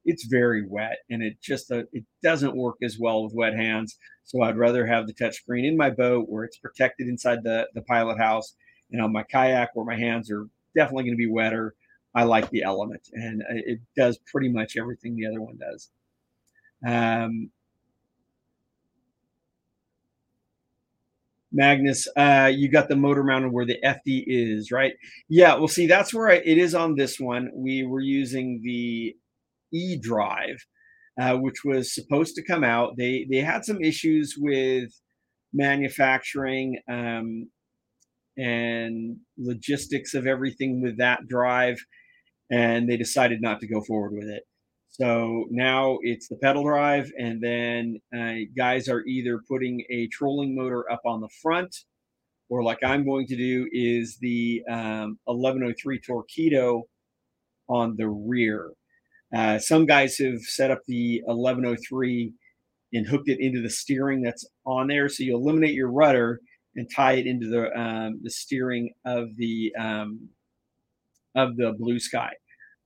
[0.05, 3.97] it's very wet and it just uh, it doesn't work as well with wet hands.
[4.23, 7.81] So I'd rather have the touchscreen in my boat where it's protected inside the the
[7.83, 8.55] pilot house,
[8.91, 11.75] and on my kayak where my hands are definitely going to be wetter.
[12.15, 15.89] I like the element, and uh, it does pretty much everything the other one does.
[16.85, 17.49] Um,
[21.51, 24.93] Magnus, uh, you got the motor mounted where the FD is, right?
[25.29, 27.51] Yeah, well, see, that's where I, it is on this one.
[27.53, 29.15] We were using the
[29.73, 30.57] e drive.
[31.19, 32.97] uh, which was supposed to come out.
[32.97, 34.89] They they had some issues with
[35.53, 37.49] manufacturing um,
[38.37, 41.77] and logistics of everything with that drive,
[42.51, 44.43] and they decided not to go forward with it.
[44.89, 50.55] So now it's the pedal drive, and then uh, guys are either putting a trolling
[50.55, 51.75] motor up on the front,
[52.49, 56.83] or like I'm going to do, is the um, 1103 Torqeedo
[57.69, 58.71] on the rear.
[59.35, 62.33] Uh, some guys have set up the 1103
[62.93, 66.39] and hooked it into the steering that's on there, so you eliminate your rudder
[66.75, 70.29] and tie it into the um, the steering of the um,
[71.35, 72.31] of the blue sky.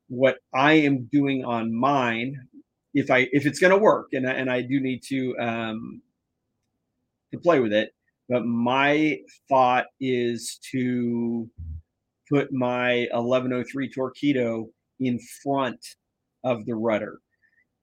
[0.07, 2.47] What I am doing on mine,
[2.93, 6.01] if I if it's going to work, and I, and I do need to um,
[7.33, 7.91] to play with it,
[8.29, 11.49] but my thought is to
[12.29, 15.79] put my 1103 Torqeedo in front
[16.51, 17.19] of the rudder,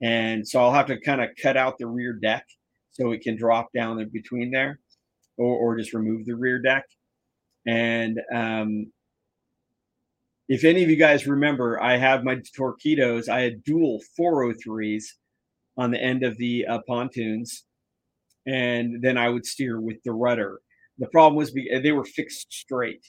[0.03, 2.45] and so I'll have to kind of cut out the rear deck
[2.93, 4.81] so it can drop down in between there,
[5.37, 6.85] or or just remove the rear deck,
[7.67, 8.87] and um,
[10.49, 13.29] if any of you guys remember, I have my Torqeedos.
[13.29, 15.05] I had dual 403s
[15.77, 17.65] on the end of the uh, pontoons,
[18.47, 20.61] and then I would steer with the rudder.
[20.99, 23.05] The problem was they were fixed straight,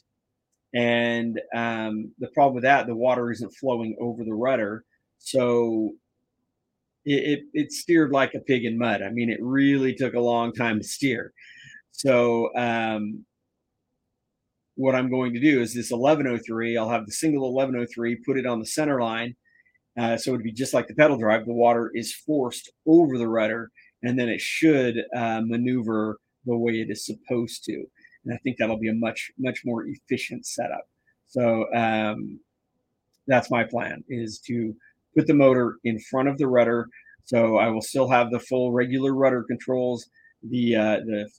[0.73, 4.85] and um, the problem with that, the water isn't flowing over the rudder,
[5.25, 5.95] so
[7.03, 9.01] it, it, it steered like a pig in mud.
[9.01, 11.33] I mean, it really took a long time to steer.
[11.91, 13.25] So um,
[14.75, 16.77] what I'm going to do is this 1103.
[16.77, 19.35] I'll have the single 1103, put it on the center line.
[19.97, 21.47] Uh, so it'd be just like the pedal drive.
[21.47, 23.71] The water is forced over the rudder,
[24.03, 27.83] and then it should uh, maneuver the way it is supposed to.
[28.25, 30.85] And I think that'll be a much, much more efficient setup.
[31.25, 32.39] So um,
[33.25, 34.75] that's my plan is to
[35.15, 36.87] put the motor in front of the rudder.
[37.25, 40.09] So I will still have the full regular rudder controls.
[40.43, 41.29] The uh, the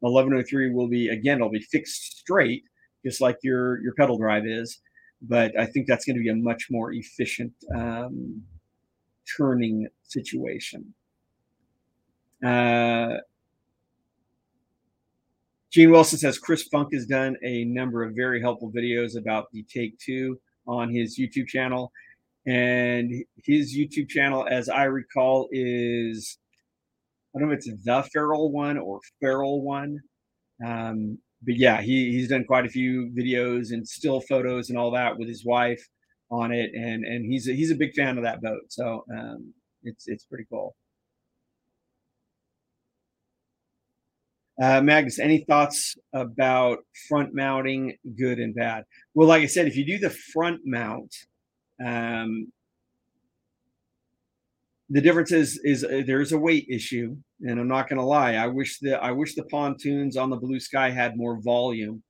[0.00, 2.64] 1103 will be again, it'll be fixed straight
[3.04, 4.80] just like your your pedal drive is.
[5.22, 8.42] But I think that's going to be a much more efficient um,
[9.36, 10.94] turning situation.
[12.44, 13.16] Uh,
[15.70, 19.64] Gene Wilson says Chris Funk has done a number of very helpful videos about the
[19.64, 21.92] Take Two on his YouTube channel.
[22.48, 23.12] And
[23.44, 26.38] his YouTube channel, as I recall, is
[27.34, 29.98] I don't know if it's the Feral one or Feral one.
[30.64, 34.90] Um, but yeah, he, he's done quite a few videos and still photos and all
[34.92, 35.86] that with his wife
[36.30, 38.62] on it, and and he's a, he's a big fan of that boat.
[38.68, 40.74] So um, it's it's pretty cool.
[44.60, 46.78] Uh, Magnus, any thoughts about
[47.08, 48.84] front mounting, good and bad?
[49.14, 51.14] Well, like I said, if you do the front mount,
[51.84, 52.50] um,
[54.90, 58.34] the difference is is uh, there's a weight issue and i'm not going to lie
[58.34, 62.02] i wish the i wish the pontoons on the blue sky had more volume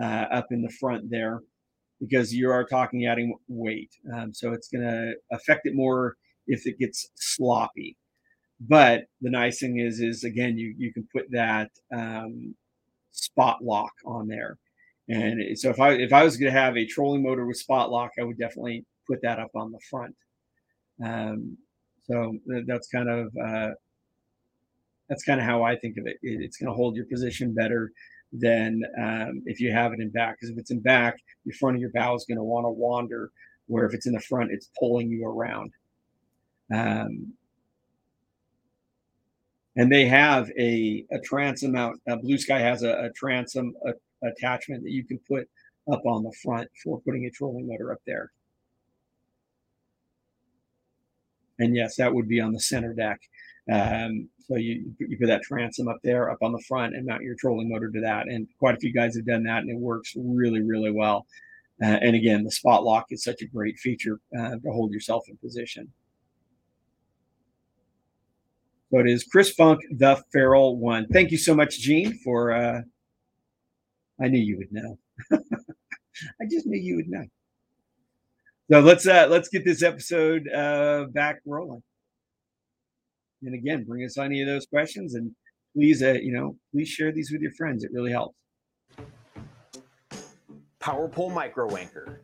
[0.00, 1.40] uh, up in the front there
[2.00, 3.90] because you are talking adding weight.
[4.14, 7.96] Um, so it's going to affect it more if it gets sloppy.
[8.60, 12.54] But the nice thing is is again you you can put that um,
[13.12, 14.58] spot lock on there.
[15.08, 17.90] And so if i if i was going to have a trolling motor with spot
[17.90, 20.14] lock i would definitely put that up on the front
[21.04, 21.56] um,
[22.06, 23.70] so that's kind of uh,
[25.08, 26.18] that's kind of how I think of it.
[26.22, 27.92] It's going to hold your position better
[28.32, 30.36] than um, if you have it in back.
[30.36, 32.70] Because if it's in back, your front of your bow is going to want to
[32.70, 33.30] wander.
[33.66, 35.72] Where if it's in the front, it's pulling you around.
[36.72, 37.32] Um,
[39.76, 41.96] and they have a, a transom out.
[42.08, 43.92] Uh, Blue Sky has a, a transom a,
[44.26, 45.48] attachment that you can put
[45.92, 48.30] up on the front for putting a trolling motor up there.
[51.58, 53.20] And yes, that would be on the center deck.
[53.70, 57.22] Um, so you you put that transom up there, up on the front, and mount
[57.22, 58.28] your trolling motor to that.
[58.28, 61.26] And quite a few guys have done that, and it works really, really well.
[61.82, 65.24] Uh, and again, the spot lock is such a great feature uh, to hold yourself
[65.28, 65.92] in position.
[68.90, 71.06] So it is Chris Funk, the Feral One.
[71.08, 72.52] Thank you so much, Gene, for.
[72.52, 72.82] Uh,
[74.20, 74.98] I knew you would know.
[75.32, 77.24] I just knew you would know.
[78.70, 81.82] So let's uh, let's get this episode uh, back rolling.
[83.42, 85.30] And again, bring us any of those questions, and
[85.76, 87.84] please, uh, you know, please share these with your friends.
[87.84, 88.36] It really helps.
[90.80, 92.22] Power Pole Micro Anchor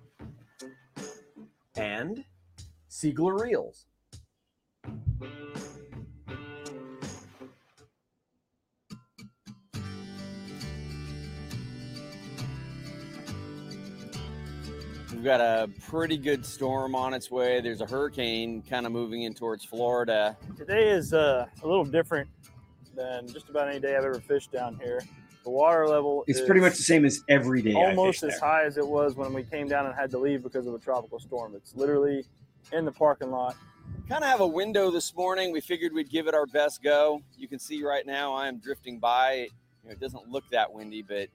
[1.76, 2.24] and
[2.90, 3.86] Seigler Reels.
[15.22, 17.60] We've got a pretty good storm on its way.
[17.60, 20.36] There's a hurricane kind of moving in towards Florida.
[20.56, 22.28] Today is uh, a little different
[22.96, 25.00] than just about any day I've ever fished down here.
[25.44, 27.72] The water level It's is pretty much the same as every day.
[27.72, 28.48] I almost fish as there.
[28.50, 30.78] high as it was when we came down and had to leave because of a
[30.80, 31.54] tropical storm.
[31.54, 32.24] It's literally
[32.72, 33.54] in the parking lot.
[34.08, 35.52] Kind of have a window this morning.
[35.52, 37.22] We figured we'd give it our best go.
[37.38, 39.34] You can see right now I am drifting by.
[39.34, 39.48] You
[39.84, 41.28] know, it doesn't look that windy, but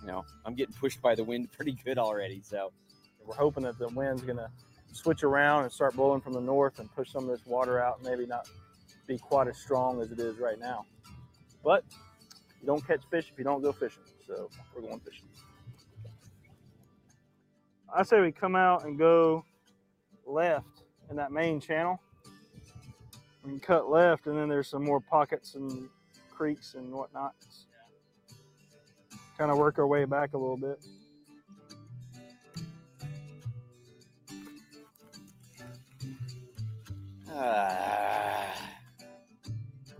[0.00, 2.40] you know, I'm getting pushed by the wind pretty good already.
[2.42, 2.72] So
[3.26, 4.50] We're hoping that the wind's going to
[4.92, 8.02] switch around and start blowing from the north and push some of this water out.
[8.02, 8.48] Maybe not
[9.06, 10.86] be quite as strong as it is right now.
[11.62, 11.84] But
[12.60, 14.02] you don't catch fish if you don't go fishing.
[14.26, 15.26] So we're going fishing.
[17.94, 19.44] I say we come out and go
[20.26, 22.00] left in that main channel.
[23.44, 25.88] We can cut left, and then there's some more pockets and
[26.30, 27.34] creeks and whatnot.
[29.38, 30.84] Kind of work our way back a little bit.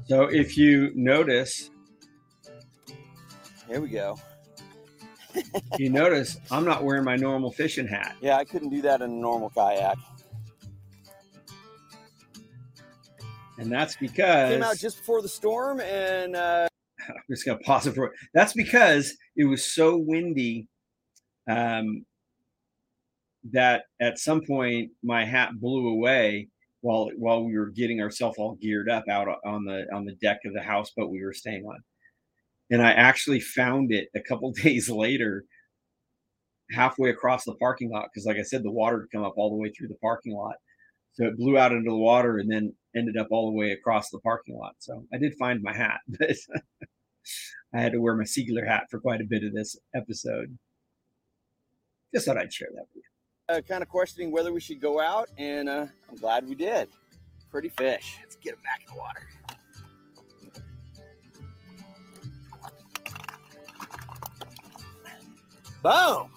[0.07, 1.71] So if you notice,
[3.67, 4.19] here we go.
[5.79, 8.15] you notice I'm not wearing my normal fishing hat.
[8.21, 9.97] Yeah, I couldn't do that in a normal kayak.
[13.57, 16.69] And that's because Came out just before the storm, and uh,
[17.09, 20.69] I'm just gonna pause it for that's because it was so windy
[21.49, 22.05] um,
[23.53, 26.49] that at some point my hat blew away
[26.85, 30.41] while while we were getting ourselves all geared up out on the on the deck
[30.45, 31.79] of the houseboat we were staying on.
[32.71, 35.47] And I actually found it a couple days later
[36.73, 39.49] halfway across the parking lot because like I said the water had come up all
[39.49, 40.57] the way through the parking lot.
[41.15, 44.11] So it blew out into the water and then ended up all the way across
[44.11, 44.75] the parking lot.
[44.79, 46.37] So I did find my hat, but
[47.75, 50.59] I had to wear my Seigler hat for quite a bit of this episode.
[52.13, 53.14] Just thought I'd share that with you.
[53.49, 56.89] Uh, kind of questioning whether we should go out, and uh, I'm glad we did.
[57.51, 58.19] Pretty fish.
[58.21, 59.29] Let's get them back in the water.
[65.83, 66.31] Boom!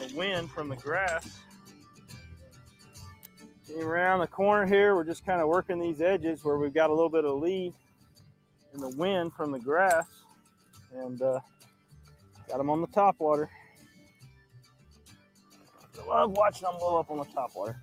[0.00, 1.40] and the wind from the grass
[3.66, 4.94] came around the corner here.
[4.94, 7.74] We're just kind of working these edges where we've got a little bit of lead
[8.74, 10.06] in the wind from the grass,
[10.94, 11.40] and uh,
[12.48, 13.50] got them on the top water.
[16.00, 17.82] I love watching them blow up on the top water.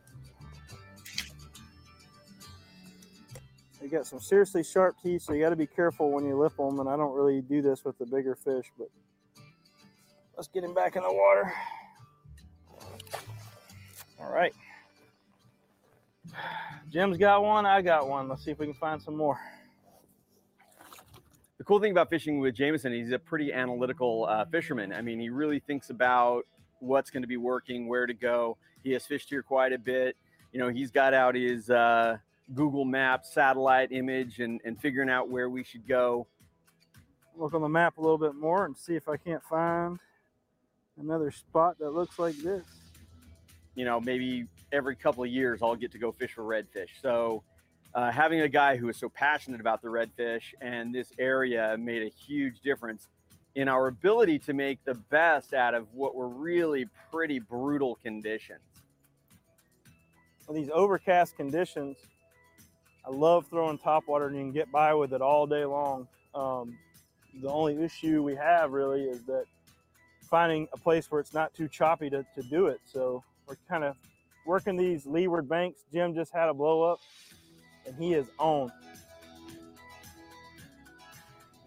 [3.81, 6.57] They got some seriously sharp teeth, so you got to be careful when you lip
[6.57, 6.79] them.
[6.79, 8.87] And I don't really do this with the bigger fish, but
[10.35, 11.53] let's get him back in the water.
[14.19, 14.53] All right.
[16.91, 17.65] Jim's got one.
[17.65, 18.27] I got one.
[18.27, 19.39] Let's see if we can find some more.
[21.57, 24.93] The cool thing about fishing with Jameson, he's a pretty analytical uh, fisherman.
[24.93, 26.45] I mean, he really thinks about
[26.85, 28.57] what's going to be working, where to go.
[28.83, 30.15] He has fished here quite a bit.
[30.51, 32.17] You know, he's got out his uh,
[32.53, 36.27] Google Maps satellite image and, and figuring out where we should go.
[37.35, 39.99] Look on the map a little bit more and see if I can't find
[40.97, 42.63] another spot that looks like this.
[43.75, 46.89] you know, maybe every couple of years I'll get to go fish for redfish.
[47.01, 47.43] So
[47.93, 52.01] uh, having a guy who is so passionate about the redfish and this area made
[52.01, 53.07] a huge difference
[53.55, 58.59] in our ability to make the best out of what were really pretty brutal conditions.
[60.47, 61.97] With these overcast conditions,
[63.05, 66.07] I love throwing topwater and you can get by with it all day long.
[66.33, 66.77] Um,
[67.41, 69.45] the only issue we have really is that
[70.29, 72.79] finding a place where it's not too choppy to, to do it.
[72.85, 73.95] So we're kind of
[74.45, 75.81] working these leeward banks.
[75.93, 76.99] Jim just had a blow up
[77.85, 78.71] and he is on.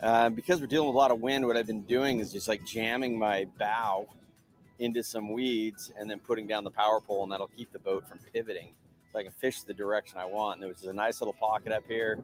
[0.00, 2.46] Uh, because we're dealing with a lot of wind, what I've been doing is just
[2.46, 4.06] like jamming my bow
[4.78, 8.08] into some weeds and then putting down the power pole, and that'll keep the boat
[8.08, 8.68] from pivoting
[9.12, 10.54] so I can fish the direction I want.
[10.54, 12.22] And there was a nice little pocket up here,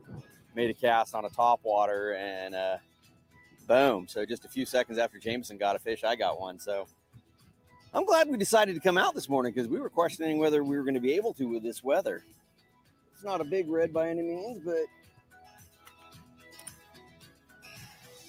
[0.55, 2.77] made a cast on a top water, and uh,
[3.67, 4.07] boom.
[4.09, 6.61] So just a few seconds after Jameson got a fish, I got one.
[6.61, 6.87] So
[7.93, 10.77] I'm glad we decided to come out this morning because we were questioning whether we
[10.77, 12.23] were going to be able to with this weather.
[13.15, 14.85] It's not a big red by any means, but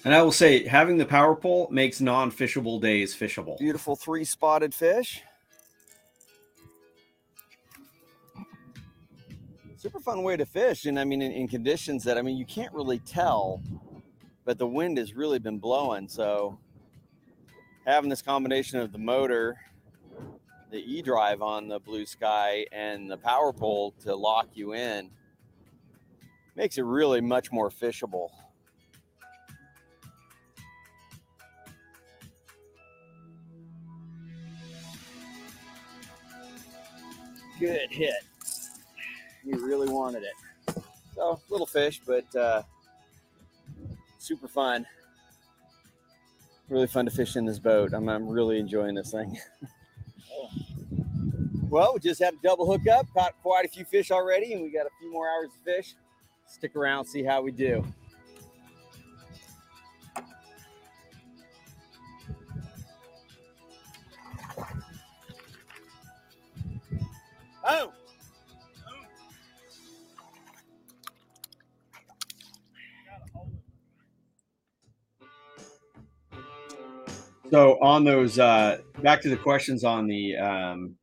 [0.06, 3.58] And I will say, having the power pole makes non-fishable days fishable.
[3.58, 5.24] beautiful three spotted fish.
[9.76, 10.86] Super fun way to fish.
[10.86, 13.60] And I mean, in, in conditions that, I mean, you can't really tell,
[14.44, 16.06] but the wind has really been blowing.
[16.06, 16.56] So
[17.84, 19.58] having this combination of the motor,
[20.70, 25.10] the e drive on the blue sky, and the power pole to lock you in
[26.54, 28.28] makes it really much more fishable.
[37.58, 38.14] Good hit.
[39.44, 40.82] He really wanted it.
[41.14, 42.62] So, little fish, but uh,
[44.18, 44.86] super fun.
[46.68, 47.92] Really fun to fish in this boat.
[47.94, 49.38] I'm, I'm really enjoying this thing.
[51.70, 54.62] well, we just had a double hook up, caught quite a few fish already, and
[54.62, 55.94] we got a few more hours to fish.
[56.48, 57.84] Stick around, see how we do.
[77.50, 80.96] So on those, uh, back to the questions on the um,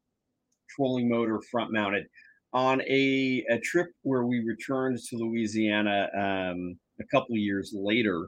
[0.69, 2.05] trolling motor front mounted.
[2.51, 8.27] On a, a trip where we returned to Louisiana um, a couple years later,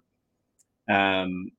[0.89, 1.49] um,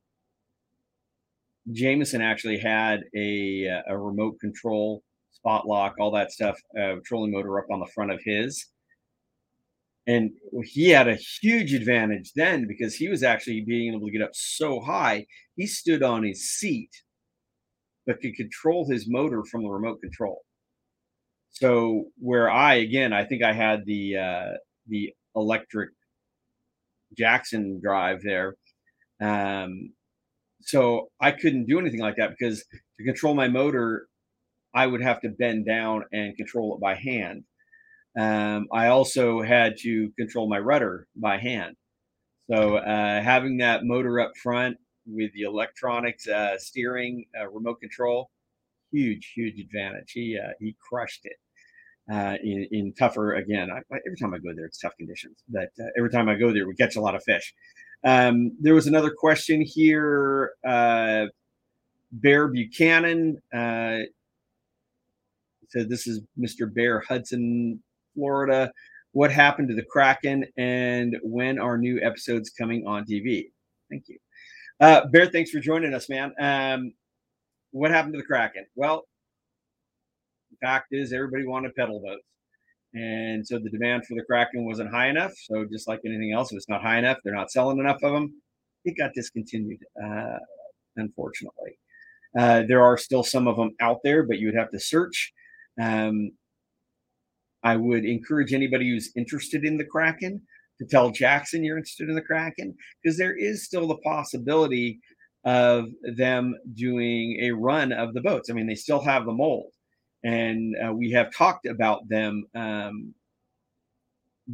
[1.73, 5.03] Jameson actually had a, a remote control,
[5.33, 8.67] spot lock, all that stuff, uh, trolling motor up on the front of his.
[10.07, 10.31] And
[10.65, 14.35] he had a huge advantage then because he was actually being able to get up
[14.35, 15.27] so high,
[15.57, 16.91] he stood on his seat,
[18.07, 20.43] but could control his motor from the remote control.
[21.51, 24.51] So where I again, I think I had the uh,
[24.87, 25.91] the electric
[27.17, 28.57] Jackson drive there.
[29.21, 29.93] Um,
[30.61, 32.65] so I couldn't do anything like that because
[32.99, 34.07] to control my motor,
[34.75, 37.45] I would have to bend down and control it by hand.
[38.19, 41.77] Um, I also had to control my rudder by hand.
[42.51, 48.31] So uh, having that motor up front with the electronics uh, steering, uh, remote control,
[48.93, 50.13] huge, huge advantage.
[50.13, 51.37] He uh, he crushed it
[52.11, 53.69] uh, in, in tougher again.
[53.71, 56.53] I, every time I go there, it's tough conditions, but uh, every time I go
[56.53, 57.53] there, we catch a lot of fish.
[58.05, 60.53] Um, there was another question here.
[62.13, 64.09] Bear Buchanan said,
[65.89, 66.73] "This is Mr.
[66.73, 67.83] Bear Hudson
[68.17, 68.73] Florida.
[69.13, 73.51] What happened to the Kraken, and when are new episodes coming on TV?
[73.89, 74.19] Thank you,
[74.81, 75.27] uh, Bear.
[75.27, 76.33] Thanks for joining us, man.
[76.41, 76.93] Um,
[77.71, 78.67] what happened to the Kraken?
[78.75, 79.05] Well,
[80.51, 82.25] the fact is, everybody wanted pedal boats,
[82.93, 85.33] and so the demand for the Kraken wasn't high enough.
[85.37, 88.13] So just like anything else, if it's not high enough, they're not selling enough of
[88.13, 88.43] them.
[88.85, 90.39] It got discontinued, uh,
[90.97, 91.79] unfortunately.
[92.39, 95.33] Uh, there are still some of them out there, but you would have to search.
[95.81, 96.33] Um,
[97.63, 100.41] I would encourage anybody who's interested in the Kraken
[100.79, 105.01] to tell Jackson you're interested in the Kraken because there is still the possibility
[105.45, 108.51] of them doing a run of the boats.
[108.51, 109.73] I mean, they still have the mold,
[110.25, 113.15] and uh, we have talked about them um,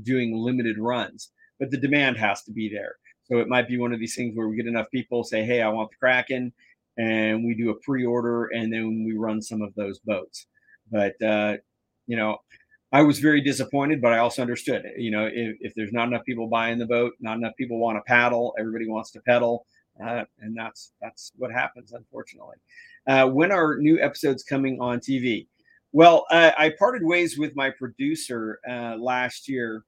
[0.03, 2.97] doing limited runs, but the demand has to be there.
[3.25, 5.63] So it might be one of these things where we get enough people say, "Hey,
[5.63, 6.53] I want the Kraken,"
[6.99, 10.47] and we do a pre-order, and then we run some of those boats.
[10.91, 11.57] But uh,
[12.07, 12.39] you know,
[12.93, 14.85] I was very disappointed, but I also understood.
[14.99, 17.97] You know, if, if there's not enough people buying the boat, not enough people want
[17.97, 19.67] to paddle, everybody wants to pedal,
[20.05, 22.57] uh, and that's that's what happens, unfortunately.
[23.07, 25.47] Uh, when are new episodes coming on TV?
[25.93, 29.85] Well, uh, I parted ways with my producer uh, last year,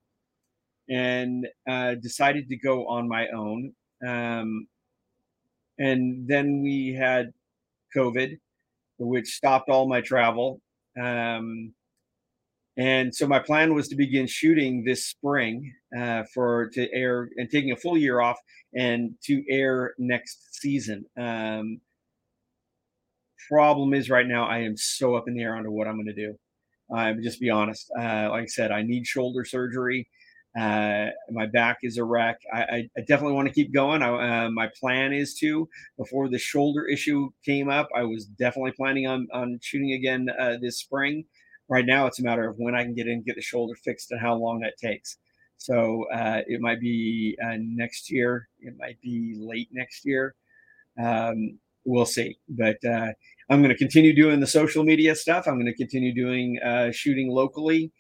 [0.88, 3.72] and uh, decided to go on my own.
[4.07, 4.66] Um,
[5.78, 7.32] and then we had
[7.94, 8.38] COVID,
[8.98, 10.61] which stopped all my travel.
[11.00, 11.74] Um,
[12.77, 17.49] and so my plan was to begin shooting this spring uh, for to air and
[17.49, 18.39] taking a full year off
[18.75, 21.05] and to air next season.
[21.16, 21.81] Um,
[23.49, 26.07] problem is right now I am so up in the air on what I'm going
[26.07, 26.37] to do.
[26.93, 27.91] I'm just be honest.
[27.97, 30.09] Uh, like I said, I need shoulder surgery.
[30.59, 32.39] Uh, my back is a wreck.
[32.53, 34.03] I, I, I definitely want to keep going.
[34.03, 35.68] I, uh, my plan is to.
[35.99, 40.57] Before the shoulder issue came up, I was definitely planning on on shooting again uh,
[40.61, 41.25] this spring.
[41.68, 44.10] Right now, it's a matter of when I can get in, get the shoulder fixed,
[44.10, 45.16] and how long that takes.
[45.56, 48.48] So uh, it might be uh, next year.
[48.60, 50.34] It might be late next year.
[51.02, 52.38] Um, we'll see.
[52.48, 53.12] But uh,
[53.48, 55.46] I'm going to continue doing the social media stuff.
[55.46, 57.92] I'm going to continue doing uh, shooting locally.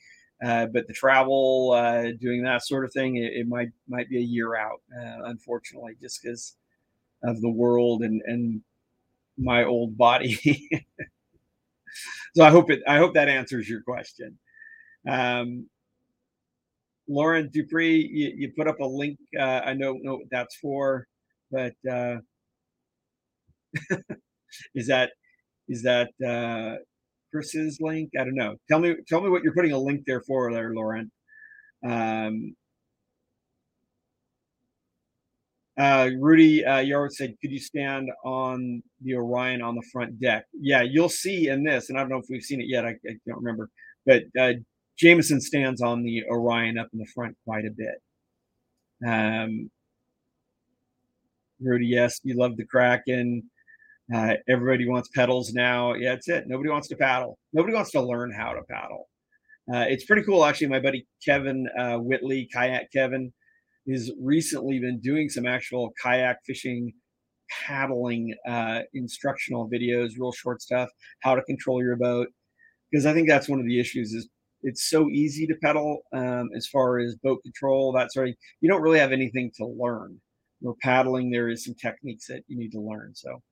[0.44, 4.18] Uh, but the travel, uh, doing that sort of thing, it, it, might might be
[4.18, 4.82] a year out,
[5.24, 6.56] unfortunately, just because
[7.22, 8.60] of the world and and
[9.38, 10.68] my old body.
[12.34, 12.80] so I hope it.
[12.86, 14.38] I hope that answers your question.
[15.08, 15.68] Um,
[17.08, 19.18] Lauren Dupree, you, you, put up a link.
[19.38, 21.06] Uh, I don't know what that's for,
[21.50, 22.16] but uh,
[24.74, 25.10] is that
[25.68, 26.76] is that uh,
[27.32, 28.10] Chris's link?
[28.18, 28.56] I don't know.
[28.68, 31.10] Tell me tell me what you're putting a link there for, there, Lauren.
[31.86, 32.56] Um,
[35.76, 40.46] Uh, Rudy uh, Yarwood said, "Could you stand on the Orion on the front deck?"
[40.52, 42.84] Yeah, you'll see in this, and I don't know if we've seen it yet.
[42.84, 43.70] I, I don't remember,
[44.06, 44.52] but uh,
[44.96, 48.00] Jameson stands on the Orion up in the front quite a bit.
[49.06, 49.70] Um,
[51.60, 53.50] Rudy, yes, you love the Kraken.
[54.14, 55.94] Uh, everybody wants pedals now.
[55.94, 56.44] Yeah, that's it.
[56.46, 57.38] Nobody wants to paddle.
[57.52, 59.08] Nobody wants to learn how to paddle.
[59.72, 60.68] Uh, it's pretty cool, actually.
[60.68, 63.32] My buddy Kevin uh, Whitley, kayak Kevin,
[63.88, 66.92] has recently been doing some actual kayak fishing,
[67.50, 70.88] paddling uh, instructional videos, real short stuff,
[71.20, 72.28] how to control your boat.
[72.90, 74.28] Because I think that's one of the issues is
[74.62, 78.34] it's so easy to pedal um, as far as boat control, that sort of.
[78.60, 80.20] You don't really have anything to learn.
[80.60, 83.14] Where paddling, there is some techniques that you need to learn.
[83.14, 83.42] So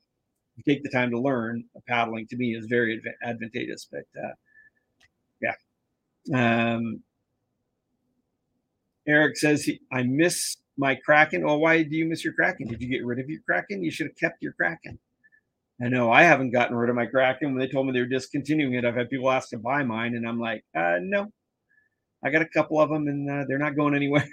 [0.56, 3.88] you take the time to learn paddling to me is very adv- advantageous.
[3.90, 4.32] But uh,
[5.42, 6.74] yeah.
[6.74, 7.02] Um,
[9.06, 11.44] Eric says, he, I miss my Kraken.
[11.44, 12.68] Well, why do you miss your Kraken?
[12.68, 13.82] Did you get rid of your Kraken?
[13.82, 14.98] You should have kept your Kraken.
[15.82, 17.52] I know I haven't gotten rid of my Kraken.
[17.52, 20.14] When they told me they were discontinuing it, I've had people ask to buy mine,
[20.14, 21.32] and I'm like, uh, no.
[22.24, 24.28] I got a couple of them, and uh, they're not going anywhere.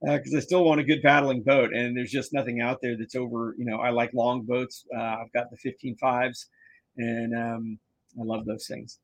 [0.00, 2.96] because uh, I still want a good paddling boat, and there's just nothing out there
[2.96, 3.54] that's over.
[3.58, 4.86] You know, I like long boats.
[4.96, 6.48] Uh, I've got the 15 fives,
[6.96, 7.78] and um,
[8.18, 8.98] I love those things.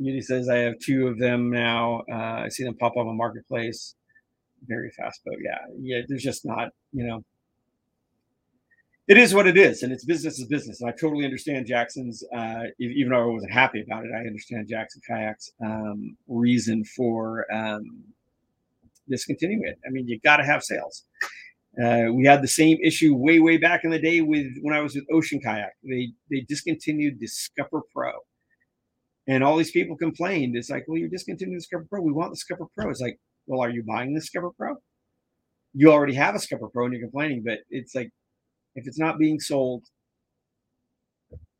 [0.00, 2.02] Yudi says I have two of them now.
[2.10, 3.94] Uh, I see them pop up on marketplace.
[4.66, 6.00] Very fast but Yeah, yeah.
[6.08, 7.24] There's just not, you know.
[9.08, 10.80] It is what it is, and it's business is business.
[10.80, 14.10] And I totally understand Jackson's, uh, even though I wasn't happy about it.
[14.12, 18.02] I understand Jackson Kayak's um, reason for um,
[19.08, 19.78] discontinuing it.
[19.86, 21.04] I mean, you got to have sales.
[21.80, 24.80] Uh, we had the same issue way, way back in the day with when I
[24.80, 25.74] was with Ocean Kayak.
[25.84, 28.12] They they discontinued the Scupper Pro,
[29.26, 30.56] and all these people complained.
[30.56, 32.00] It's like, well, you're discontinuing the Scupper Pro.
[32.00, 32.90] We want the Scupper Pro.
[32.90, 34.76] It's like, well, are you buying the Scupper Pro?
[35.74, 38.10] You already have a Scupper Pro and you're complaining, but it's like,
[38.76, 39.84] if it's not being sold,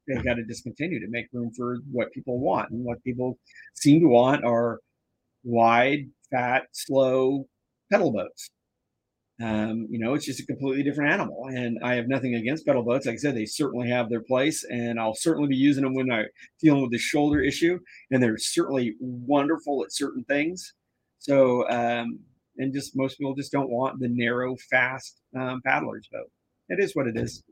[0.07, 2.71] they've got to discontinue to make room for what people want.
[2.71, 3.39] And what people
[3.75, 4.81] seem to want are
[5.45, 7.47] wide, fat, slow
[7.91, 8.51] pedal boats.
[9.43, 11.49] Um, you know, it's just a completely different animal.
[11.49, 13.05] And I have nothing against pedal boats.
[13.07, 16.11] Like I said, they certainly have their place, and I'll certainly be using them when
[16.11, 16.26] I'm
[16.61, 17.78] dealing with the shoulder issue.
[18.11, 20.72] And they're certainly wonderful at certain things.
[21.18, 22.18] So, um,
[22.59, 26.30] and just most people just don't want the narrow, fast um, paddler's boat.
[26.68, 27.43] It is what it is.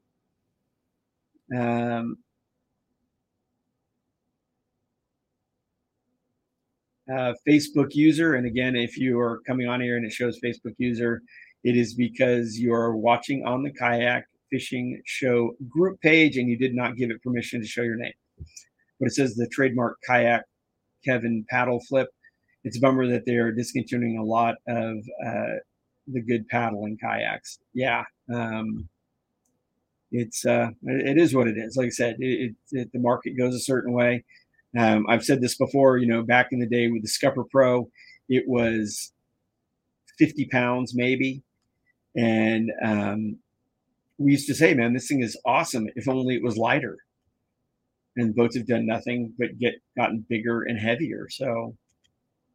[1.54, 2.16] Um,
[7.12, 10.74] uh, Facebook user, and again, if you are coming on here and it shows Facebook
[10.78, 11.20] user,
[11.64, 16.56] it is because you are watching on the kayak fishing show group page and you
[16.56, 18.12] did not give it permission to show your name.
[19.00, 20.42] But it says the trademark kayak
[21.04, 22.08] Kevin paddle flip.
[22.62, 25.56] It's a bummer that they're discontinuing a lot of uh,
[26.06, 27.58] the good paddling kayaks.
[27.72, 28.04] Yeah.
[28.32, 28.88] Um,
[30.12, 31.76] it's uh, it is what it is.
[31.76, 34.24] Like I said, it, it, the market goes a certain way.
[34.78, 35.98] Um, I've said this before.
[35.98, 37.90] You know, back in the day with the Scupper Pro,
[38.28, 39.12] it was
[40.18, 41.42] 50 pounds maybe,
[42.16, 43.38] and um,
[44.18, 45.88] we used to say, "Man, this thing is awesome.
[45.96, 46.98] If only it was lighter."
[48.16, 51.26] And boats have done nothing but get gotten bigger and heavier.
[51.30, 51.76] So,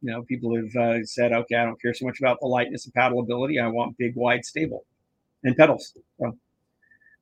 [0.00, 2.86] you know, people have uh, said, "Okay, I don't care so much about the lightness
[2.86, 3.62] and paddleability.
[3.62, 4.84] I want big, wide, stable,
[5.44, 6.38] and pedals." So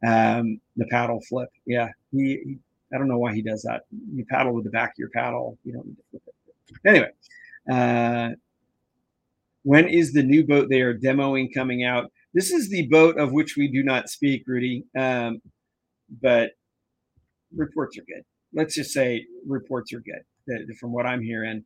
[0.06, 1.48] um, the paddle flip.
[1.66, 2.58] Yeah, he, he,
[2.92, 3.82] I don't know why he does that.
[4.14, 5.58] You paddle with the back of your paddle.
[5.64, 6.22] You don't.
[6.86, 7.10] Anyway,
[7.70, 8.30] uh,
[9.64, 12.12] when is the new boat they are demoing coming out?
[12.38, 14.84] This is the boat of which we do not speak, Rudy.
[14.96, 15.42] Um,
[16.22, 16.50] but
[17.52, 18.22] reports are good.
[18.54, 21.64] Let's just say reports are good from what I'm hearing.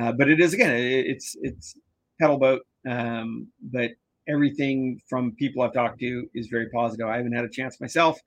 [0.00, 1.76] Uh, but it is again, it, it's it's
[2.20, 3.92] pedal boat, um, but
[4.28, 7.06] everything from people I've talked to is very positive.
[7.06, 8.18] I haven't had a chance myself,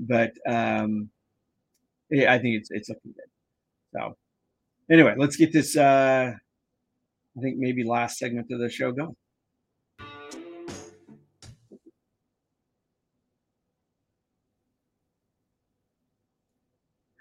[0.00, 1.08] but um,
[2.10, 3.30] yeah, I think it's it's looking good.
[3.94, 4.16] So
[4.90, 5.76] anyway, let's get this.
[5.76, 9.14] Uh, I think maybe last segment of the show going.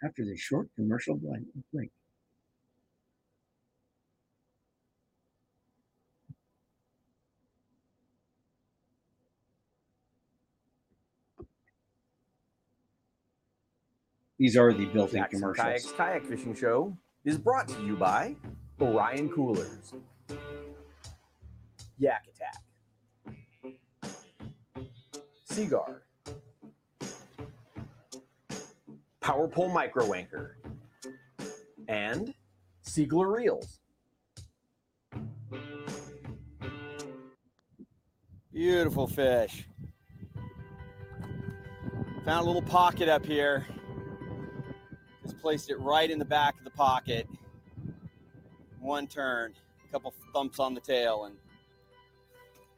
[0.08, 1.92] After the short commercial break.
[14.40, 15.68] These are the built-in Jackson commercials.
[15.68, 18.38] Kayak's Kayak Fishing Show is brought to you by
[18.80, 19.94] Orion Coolers,
[22.00, 22.64] Yak Attack,
[25.44, 26.04] Seaguar,
[29.28, 30.58] Power Pole Micro Anchor,
[31.90, 32.34] and
[32.86, 33.82] Seigler Reels.
[38.54, 39.68] Beautiful fish.
[42.24, 43.68] Found a little pocket up here.
[45.24, 47.28] Just placed it right in the back of the pocket.
[48.80, 49.56] One turn,
[49.86, 51.36] a couple thumps on the tail, and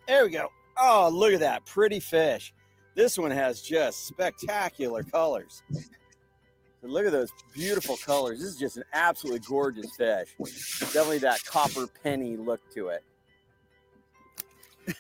[0.08, 0.48] there we go.
[0.80, 2.56] Oh, look at that pretty fish.
[2.96, 5.62] This one has just spectacular colors.
[6.82, 8.40] Look at those beautiful colors.
[8.40, 10.34] This is just an absolutely gorgeous fish.
[10.80, 13.04] Definitely that copper penny look to it.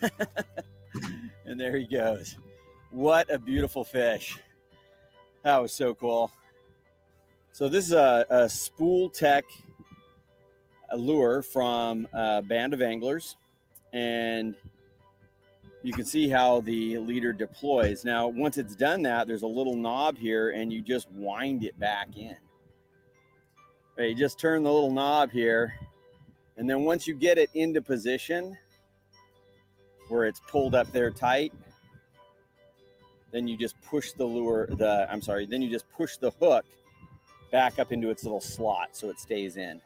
[1.45, 2.37] and there he goes.
[2.91, 4.39] What a beautiful fish.
[5.43, 6.31] That was so cool.
[7.53, 9.45] So this is a, a spool tech
[10.95, 13.37] lure from a band of anglers.
[13.93, 14.55] And
[15.81, 18.03] you can see how the leader deploys.
[18.03, 21.79] Now, once it's done that, there's a little knob here and you just wind it
[21.79, 22.35] back in.
[23.97, 25.73] You just turn the little knob here.
[26.57, 28.57] And then once you get it into position
[30.09, 31.53] where it's pulled up there tight,
[33.31, 36.65] then you just push the lure, the, I'm sorry, then you just push the hook
[37.51, 39.81] back up into its little slot so it stays in.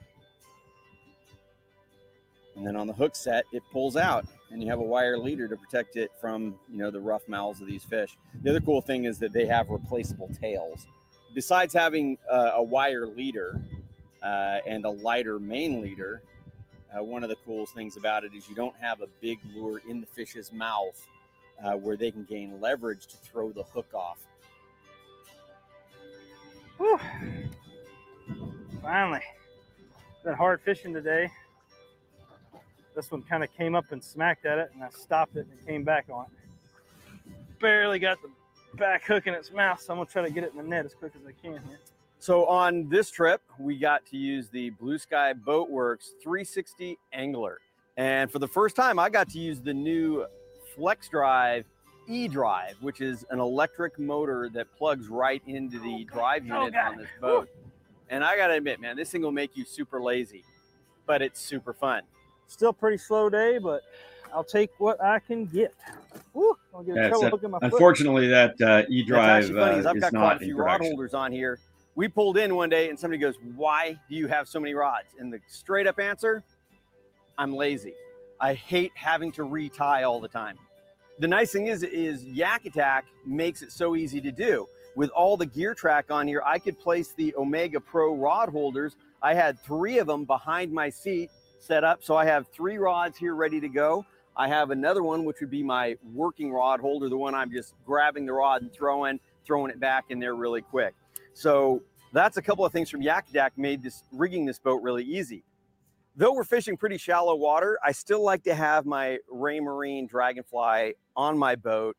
[2.55, 5.47] And then on the hook set, it pulls out and you have a wire leader
[5.47, 8.15] to protect it from, you know, the rough mouths of these fish.
[8.43, 10.85] The other cool thing is that they have replaceable tails.
[11.33, 13.59] Besides having uh, a wire leader
[14.21, 16.21] uh, and a lighter main leader,
[16.95, 19.81] uh, one of the coolest things about it is you don't have a big lure
[19.89, 21.07] in the fish's mouth
[21.63, 24.19] uh, where they can gain leverage to throw the hook off.
[26.77, 26.99] Whew.
[28.83, 29.21] Finally.
[30.23, 31.31] Been hard fishing today.
[32.95, 35.67] This one kind of came up and smacked at it, and I stopped it and
[35.67, 37.33] came back on it.
[37.59, 38.29] Barely got the
[38.77, 40.85] back hook in its mouth, so I'm gonna try to get it in the net
[40.85, 41.79] as quick as I can here.
[42.19, 47.59] So on this trip, we got to use the Blue Sky Boatworks 360 Angler.
[47.97, 50.25] And for the first time, I got to use the new
[50.75, 51.65] Flex Drive
[52.07, 56.73] E Drive, which is an electric motor that plugs right into the drive Oh, unit
[56.73, 56.91] God.
[56.93, 57.49] on this boat.
[58.09, 60.43] And I gotta admit, man, this thing will make you super lazy,
[61.05, 62.03] but it's super fun.
[62.47, 63.81] Still pretty slow day, but
[64.33, 65.73] I'll take what I can get.
[66.33, 67.65] Woo, I'll get Yeah, a it's trouble a- my foot.
[67.73, 70.39] Unfortunately, that uh, E drive actually funny, 'cause uh, I've is got quite not a
[70.39, 71.59] few rod holders on here.
[71.95, 75.07] We pulled in one day and somebody goes, Why do you have so many rods?
[75.19, 76.43] And the straight up answer,
[77.37, 77.93] I'm lazy.
[78.39, 80.57] I hate having to retie all the time.
[81.19, 84.67] The nice thing is, is Yak Attack makes it so easy to do.
[84.95, 88.95] With all the gear track on here, I could place the Omega Pro rod holders.
[89.21, 91.29] I had three of them behind my seat
[91.63, 92.03] set up.
[92.03, 94.05] So I have three rods here ready to go.
[94.35, 97.75] I have another one, which would be my working rod holder, the one I'm just
[97.85, 100.95] grabbing the rod and throwing, throwing it back in there really quick.
[101.33, 105.03] So that's a couple of things from Yak Attack made this rigging this boat really
[105.03, 105.43] easy.
[106.15, 111.37] Though we're fishing pretty shallow water, I still like to have my Raymarine Dragonfly on
[111.37, 111.95] my boat.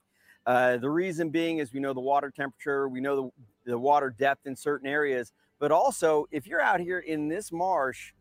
[0.46, 3.32] Uh, the reason being is we know the water temperature, we know
[3.64, 7.50] the, the water depth in certain areas, but also if you're out here in this
[7.50, 8.12] marsh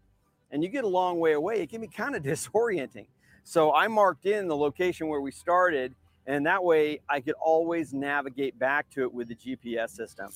[0.54, 3.08] and you get a long way away, it can be kind of disorienting.
[3.44, 5.94] So I marked in the location where we started,
[6.28, 10.30] and that way I could always navigate back to it with the GPS system.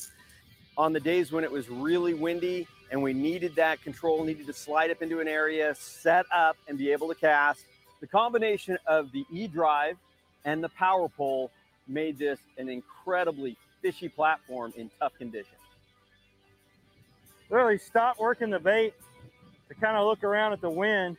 [0.77, 4.53] On the days when it was really windy and we needed that control, needed to
[4.53, 7.61] slide up into an area, set up, and be able to cast,
[8.01, 9.97] the combination of the E drive
[10.45, 11.51] and the power pole
[11.87, 15.53] made this an incredibly fishy platform in tough conditions.
[17.49, 18.93] Literally stop working the bait
[19.69, 21.17] to kind of look around at the wind,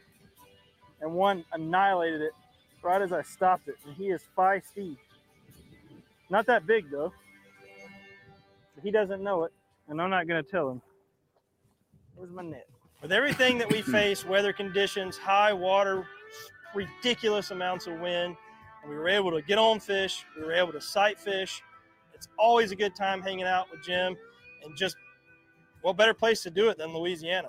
[1.00, 2.32] and one annihilated it
[2.82, 3.76] right as I stopped it.
[3.86, 4.96] And he is feisty.
[6.30, 7.12] Not that big though.
[8.82, 9.52] He doesn't know it,
[9.88, 10.80] and I'm not going to tell him.
[12.14, 12.68] Where's my net?
[13.02, 16.06] With everything that we face, weather conditions, high water,
[16.74, 18.36] ridiculous amounts of wind,
[18.82, 21.62] and we were able to get on fish, we were able to sight fish.
[22.14, 24.16] It's always a good time hanging out with Jim
[24.64, 24.96] and just
[25.82, 27.48] what better place to do it than Louisiana?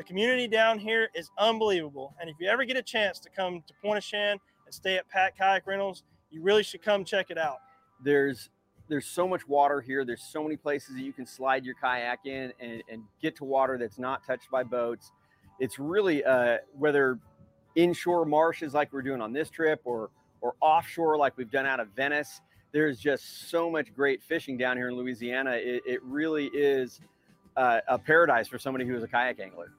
[0.00, 2.14] The community down here is unbelievable.
[2.18, 5.36] And if you ever get a chance to come to Pointe-aux-Chenes and stay at Pat
[5.36, 7.58] Kayak Rentals, you really should come check it out.
[8.02, 8.48] there's
[8.88, 12.20] there's so much water here there's so many places that you can slide your kayak
[12.24, 15.12] in and, and get to water that's not touched by boats
[15.58, 17.18] it's really uh, whether
[17.76, 20.08] inshore marshes like we're doing on this trip or
[20.40, 22.40] or offshore like we've done out of venice
[22.72, 27.00] there's just so much great fishing down here in louisiana it, it really is
[27.58, 29.70] uh, a paradise for somebody who is a kayak angler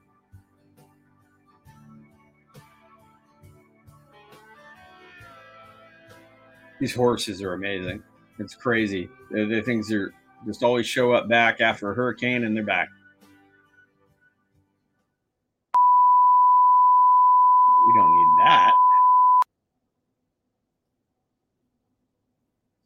[6.82, 8.02] These horses are amazing.
[8.40, 9.08] It's crazy.
[9.30, 10.12] The, the things are
[10.44, 12.88] just always show up back after a hurricane and they're back.
[17.86, 18.72] We don't need that.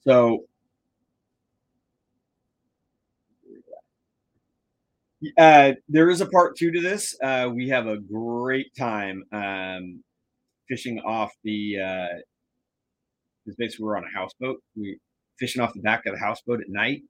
[0.04, 0.44] So
[5.38, 7.16] uh, there is a part two to this.
[7.22, 10.04] Uh, we have a great time um,
[10.68, 12.08] fishing off the uh,
[13.54, 14.60] basically we're on a houseboat.
[14.76, 14.98] We
[15.38, 17.02] fishing off the back of the houseboat at night.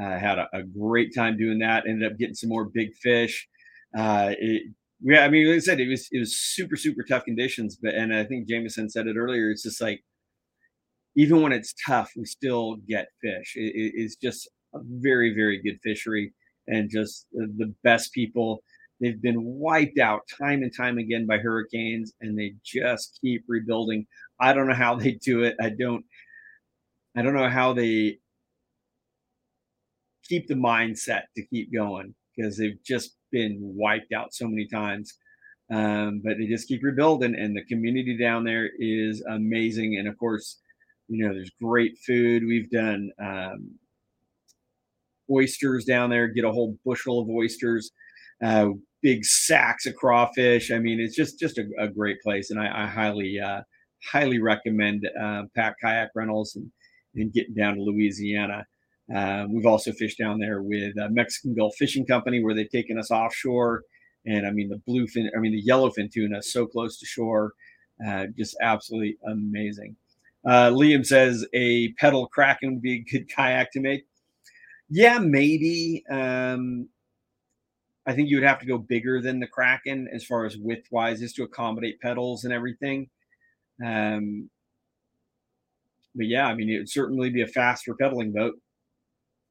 [0.00, 1.84] Uh, had a, a, great time doing that.
[1.88, 3.48] Ended up getting some more big fish.
[3.96, 4.62] Uh, it,
[5.00, 7.94] yeah, I mean, like I said, it was it was super super tough conditions, but
[7.94, 9.50] and I think Jameson said it earlier.
[9.50, 10.02] It's just like
[11.16, 13.54] even when it's tough, we still get fish.
[13.56, 16.32] It, it's just a very very good fishery
[16.66, 18.62] and just the best people.
[19.00, 24.06] They've been wiped out time and time again by hurricanes, and they just keep rebuilding.
[24.40, 25.56] I don't know how they do it.
[25.60, 26.04] I don't.
[27.16, 28.18] I don't know how they
[30.28, 35.14] keep the mindset to keep going because they've just been wiped out so many times.
[35.70, 39.96] Um, but they just keep rebuilding, and the community down there is amazing.
[39.98, 40.60] And of course,
[41.08, 42.44] you know, there's great food.
[42.46, 43.74] We've done um,
[45.30, 47.90] oysters down there, get a whole bushel of oysters,
[48.42, 48.68] uh,
[49.02, 50.70] big sacks of crawfish.
[50.70, 53.60] I mean, it's just just a, a great place, and I, I highly uh,
[54.04, 56.70] highly recommend uh, Pack Kayak Rentals and,
[57.14, 58.66] and getting down to Louisiana.
[59.14, 63.10] Uh, we've also fished down there with Mexican Gulf Fishing Company, where they've taken us
[63.10, 63.82] offshore.
[64.26, 67.52] And I mean, the bluefin, I mean, the yellowfin tuna, so close to shore,
[68.06, 69.96] uh, just absolutely amazing.
[70.44, 74.04] Uh, Liam says a pedal kraken would be a good kayak to make.
[74.90, 76.04] Yeah, maybe.
[76.10, 76.88] Um,
[78.06, 80.88] I think you would have to go bigger than the Kraken as far as width
[80.90, 83.10] wise, just to accommodate pedals and everything.
[83.84, 84.50] Um,
[86.14, 88.54] but yeah, I mean, it would certainly be a faster pedaling boat.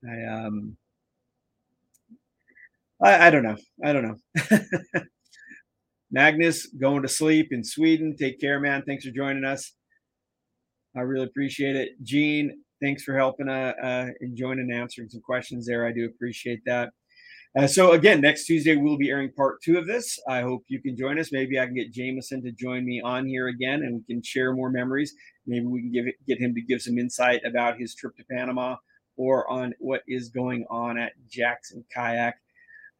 [0.08, 0.78] I um,
[3.02, 3.58] I, I don't know.
[3.84, 4.60] I don't know.
[6.12, 8.16] Magnus going to sleep in Sweden.
[8.18, 8.84] Take care, man.
[8.86, 9.74] Thanks for joining us.
[10.96, 11.90] I really appreciate it.
[12.02, 15.86] Gene, thanks for helping uh, uh, and joining and answering some questions there.
[15.86, 16.92] I do appreciate that.
[17.58, 20.20] Uh, so again, next Tuesday we'll be airing part two of this.
[20.28, 21.32] I hope you can join us.
[21.32, 24.54] Maybe I can get Jameson to join me on here again, and we can share
[24.54, 25.16] more memories.
[25.48, 28.24] Maybe we can give it, get him to give some insight about his trip to
[28.30, 28.76] Panama
[29.16, 32.36] or on what is going on at Jackson Kayak.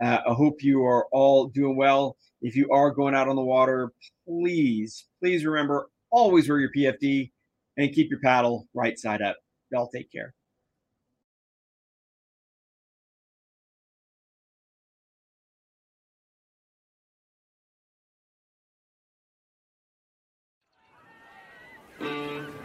[0.02, 2.18] Uh, I hope you are all doing well.
[2.42, 3.92] If you are going out on the water,
[4.28, 7.32] please, please remember always wear your PFD
[7.78, 9.38] and keep your paddle right side up.
[9.72, 10.34] Y'all take care.
[22.00, 22.57] Oh,